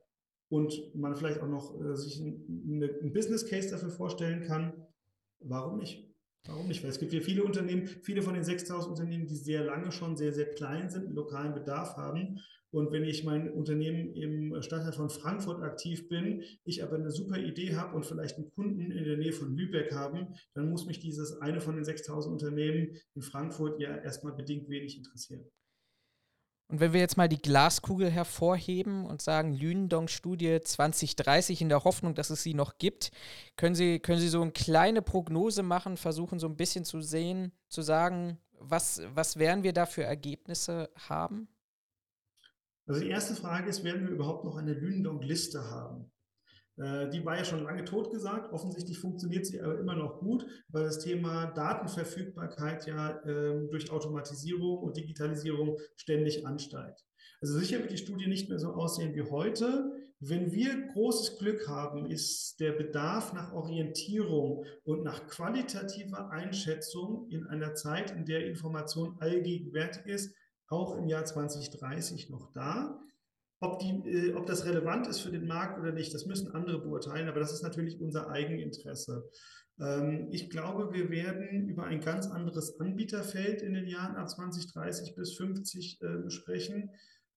[0.49, 4.85] und man vielleicht auch noch äh, sich ein, ein Business Case dafür vorstellen kann,
[5.39, 6.08] warum nicht?
[6.49, 6.81] Warum nicht?
[6.83, 10.17] Weil es gibt ja viele Unternehmen, viele von den 6000 Unternehmen, die sehr lange schon
[10.17, 12.39] sehr, sehr klein sind, einen lokalen Bedarf haben.
[12.71, 17.37] Und wenn ich mein Unternehmen im Stadtteil von Frankfurt aktiv bin, ich aber eine super
[17.37, 20.99] Idee habe und vielleicht einen Kunden in der Nähe von Lübeck haben, dann muss mich
[20.99, 25.45] dieses eine von den 6000 Unternehmen in Frankfurt ja erstmal bedingt wenig interessieren.
[26.69, 32.13] Und wenn wir jetzt mal die Glaskugel hervorheben und sagen, Lünendonk-Studie 2030 in der Hoffnung,
[32.13, 33.11] dass es sie noch gibt,
[33.55, 37.51] können Sie, können Sie so eine kleine Prognose machen, versuchen so ein bisschen zu sehen,
[37.69, 41.47] zu sagen, was, was werden wir da für Ergebnisse haben?
[42.85, 46.11] Also die erste Frage ist, werden wir überhaupt noch eine Lünendonk-Liste haben?
[46.79, 48.51] Äh, die war ja schon lange totgesagt.
[48.53, 54.79] Offensichtlich funktioniert sie aber immer noch gut, weil das Thema Datenverfügbarkeit ja ähm, durch Automatisierung
[54.79, 57.03] und Digitalisierung ständig ansteigt.
[57.41, 59.91] Also sicher wird die Studie nicht mehr so aussehen wie heute.
[60.21, 67.45] Wenn wir großes Glück haben, ist der Bedarf nach Orientierung und nach qualitativer Einschätzung in
[67.47, 70.35] einer Zeit, in der Information allgegenwärtig ist,
[70.67, 72.99] auch im Jahr 2030 noch da.
[73.61, 76.79] Ob, die, äh, ob das relevant ist für den Markt oder nicht, das müssen andere
[76.79, 79.29] beurteilen, aber das ist natürlich unser Eigeninteresse.
[79.79, 85.15] Ähm, ich glaube, wir werden über ein ganz anderes Anbieterfeld in den Jahren ab 2030
[85.15, 86.91] bis 50 äh, sprechen,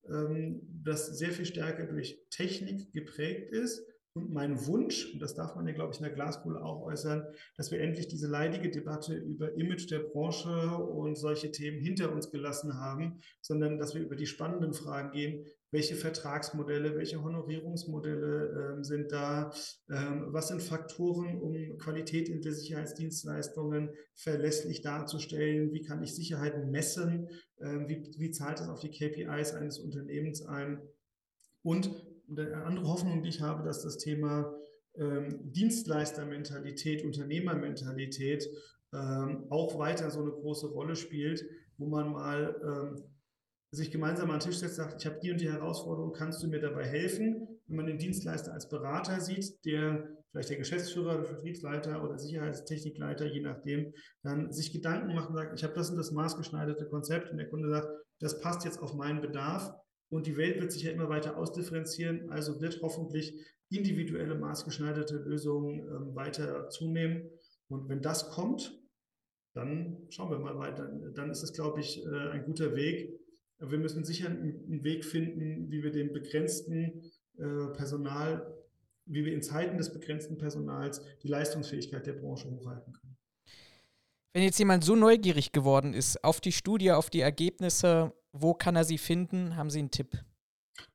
[0.09, 3.83] ähm, das sehr viel stärker durch Technik geprägt ist.
[4.15, 7.27] Und mein Wunsch, und das darf man ja, glaube ich, in der Glaskugel auch äußern,
[7.57, 12.31] dass wir endlich diese leidige Debatte über Image der Branche und solche Themen hinter uns
[12.31, 18.85] gelassen haben, sondern dass wir über die spannenden Fragen gehen, welche Vertragsmodelle, welche Honorierungsmodelle ähm,
[18.85, 19.51] sind da,
[19.91, 26.65] ähm, was sind Faktoren, um Qualität in der Sicherheitsdienstleistungen verlässlich darzustellen, wie kann ich Sicherheit
[26.67, 27.29] messen,
[27.61, 30.81] ähm, wie, wie zahlt es auf die KPIs eines Unternehmens ein?
[31.63, 31.91] Und
[32.31, 34.55] eine andere Hoffnung, die ich habe, dass das Thema
[34.95, 38.47] ähm, Dienstleistermentalität, Unternehmermentalität
[38.93, 41.45] ähm, auch weiter so eine große Rolle spielt,
[41.79, 43.05] wo man mal ähm,
[43.75, 46.47] sich gemeinsam an den Tisch setzt, sagt, ich habe die und die Herausforderung, kannst du
[46.47, 47.49] mir dabei helfen?
[47.67, 53.27] Wenn man den Dienstleister als Berater sieht, der vielleicht der Geschäftsführer, der Vertriebsleiter oder Sicherheitstechnikleiter,
[53.27, 57.31] je nachdem, dann sich Gedanken macht und sagt, ich habe das und das maßgeschneiderte Konzept
[57.31, 57.89] und der Kunde sagt,
[58.21, 59.73] das passt jetzt auf meinen Bedarf
[60.11, 63.35] und die Welt wird sich ja immer weiter ausdifferenzieren, also wird hoffentlich
[63.71, 67.31] individuelle maßgeschneiderte Lösungen ähm, weiter zunehmen.
[67.69, 68.79] Und wenn das kommt,
[69.55, 70.87] dann schauen wir mal weiter.
[71.15, 73.19] Dann ist es, glaube ich, äh, ein guter Weg,
[73.71, 77.03] wir müssen sicher einen Weg finden, wie wir dem begrenzten
[77.39, 78.55] äh, Personal,
[79.07, 83.17] wie wir in Zeiten des begrenzten Personals die Leistungsfähigkeit der Branche hochhalten können.
[84.33, 88.77] Wenn jetzt jemand so neugierig geworden ist auf die Studie, auf die Ergebnisse, wo kann
[88.77, 89.57] er sie finden?
[89.57, 90.25] Haben Sie einen Tipp?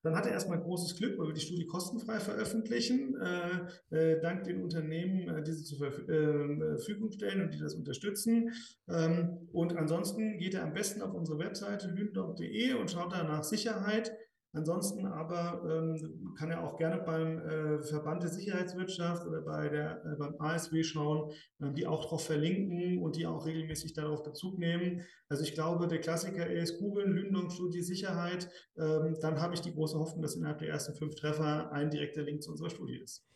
[0.03, 4.43] Dann hat er erstmal großes Glück, weil wir die Studie kostenfrei veröffentlichen, äh, äh, dank
[4.43, 8.51] den Unternehmen, äh, die sie zur Verf ähm, Verfügung stellen und die das unterstützen.
[8.89, 13.43] Ähm, und ansonsten geht er am besten auf unsere Webseite lündorf.de und schaut da nach
[13.43, 14.11] Sicherheit.
[14.57, 20.03] Ansonsten aber ähm, kann er auch gerne beim äh, Verband der Sicherheitswirtschaft oder bei der,
[20.03, 24.57] äh, beim ASW schauen, äh, die auch darauf verlinken und die auch regelmäßig darauf Bezug
[24.57, 25.05] nehmen.
[25.29, 28.49] Also ich glaube, der Klassiker ist googeln, Lündung-Studie Sicherheit.
[28.77, 32.23] Ähm, dann habe ich die große Hoffnung, dass innerhalb der ersten fünf Treffer ein direkter
[32.23, 33.27] Link zu unserer Studie ist.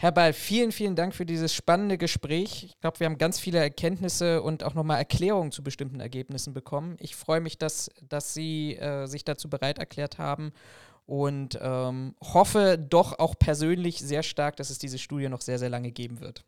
[0.00, 2.62] Herr Ball, vielen, vielen Dank für dieses spannende Gespräch.
[2.62, 6.94] Ich glaube, wir haben ganz viele Erkenntnisse und auch nochmal Erklärungen zu bestimmten Ergebnissen bekommen.
[7.00, 10.52] Ich freue mich, dass, dass Sie äh, sich dazu bereit erklärt haben
[11.04, 15.68] und ähm, hoffe doch auch persönlich sehr stark, dass es diese Studie noch sehr, sehr
[15.68, 16.44] lange geben wird.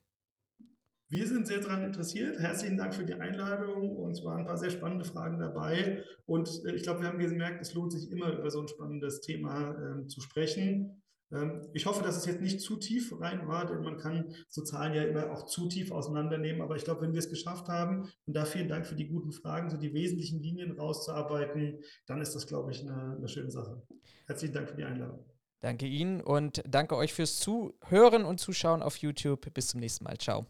[1.09, 2.39] Wir sind sehr daran interessiert.
[2.39, 3.97] Herzlichen Dank für die Einladung.
[3.97, 6.05] Und es waren ein paar sehr spannende Fragen dabei.
[6.25, 9.21] Und äh, ich glaube, wir haben gemerkt, es lohnt sich immer über so ein spannendes
[9.23, 11.03] Thema äh, zu sprechen.
[11.33, 14.63] Ähm, ich hoffe, dass es jetzt nicht zu tief rein war, denn man kann so
[14.63, 16.63] Zahlen ja immer auch zu tief auseinandernehmen.
[16.63, 19.33] Aber ich glaube, wenn wir es geschafft haben, und da vielen Dank für die guten
[19.33, 23.83] Fragen, so die wesentlichen Linien rauszuarbeiten, dann ist das, glaube ich, eine, eine schöne Sache.
[24.27, 25.25] Herzlichen Dank für die Einladung.
[25.61, 29.53] Danke Ihnen und danke euch fürs Zuhören und Zuschauen auf YouTube.
[29.53, 30.17] Bis zum nächsten Mal.
[30.17, 30.47] Ciao.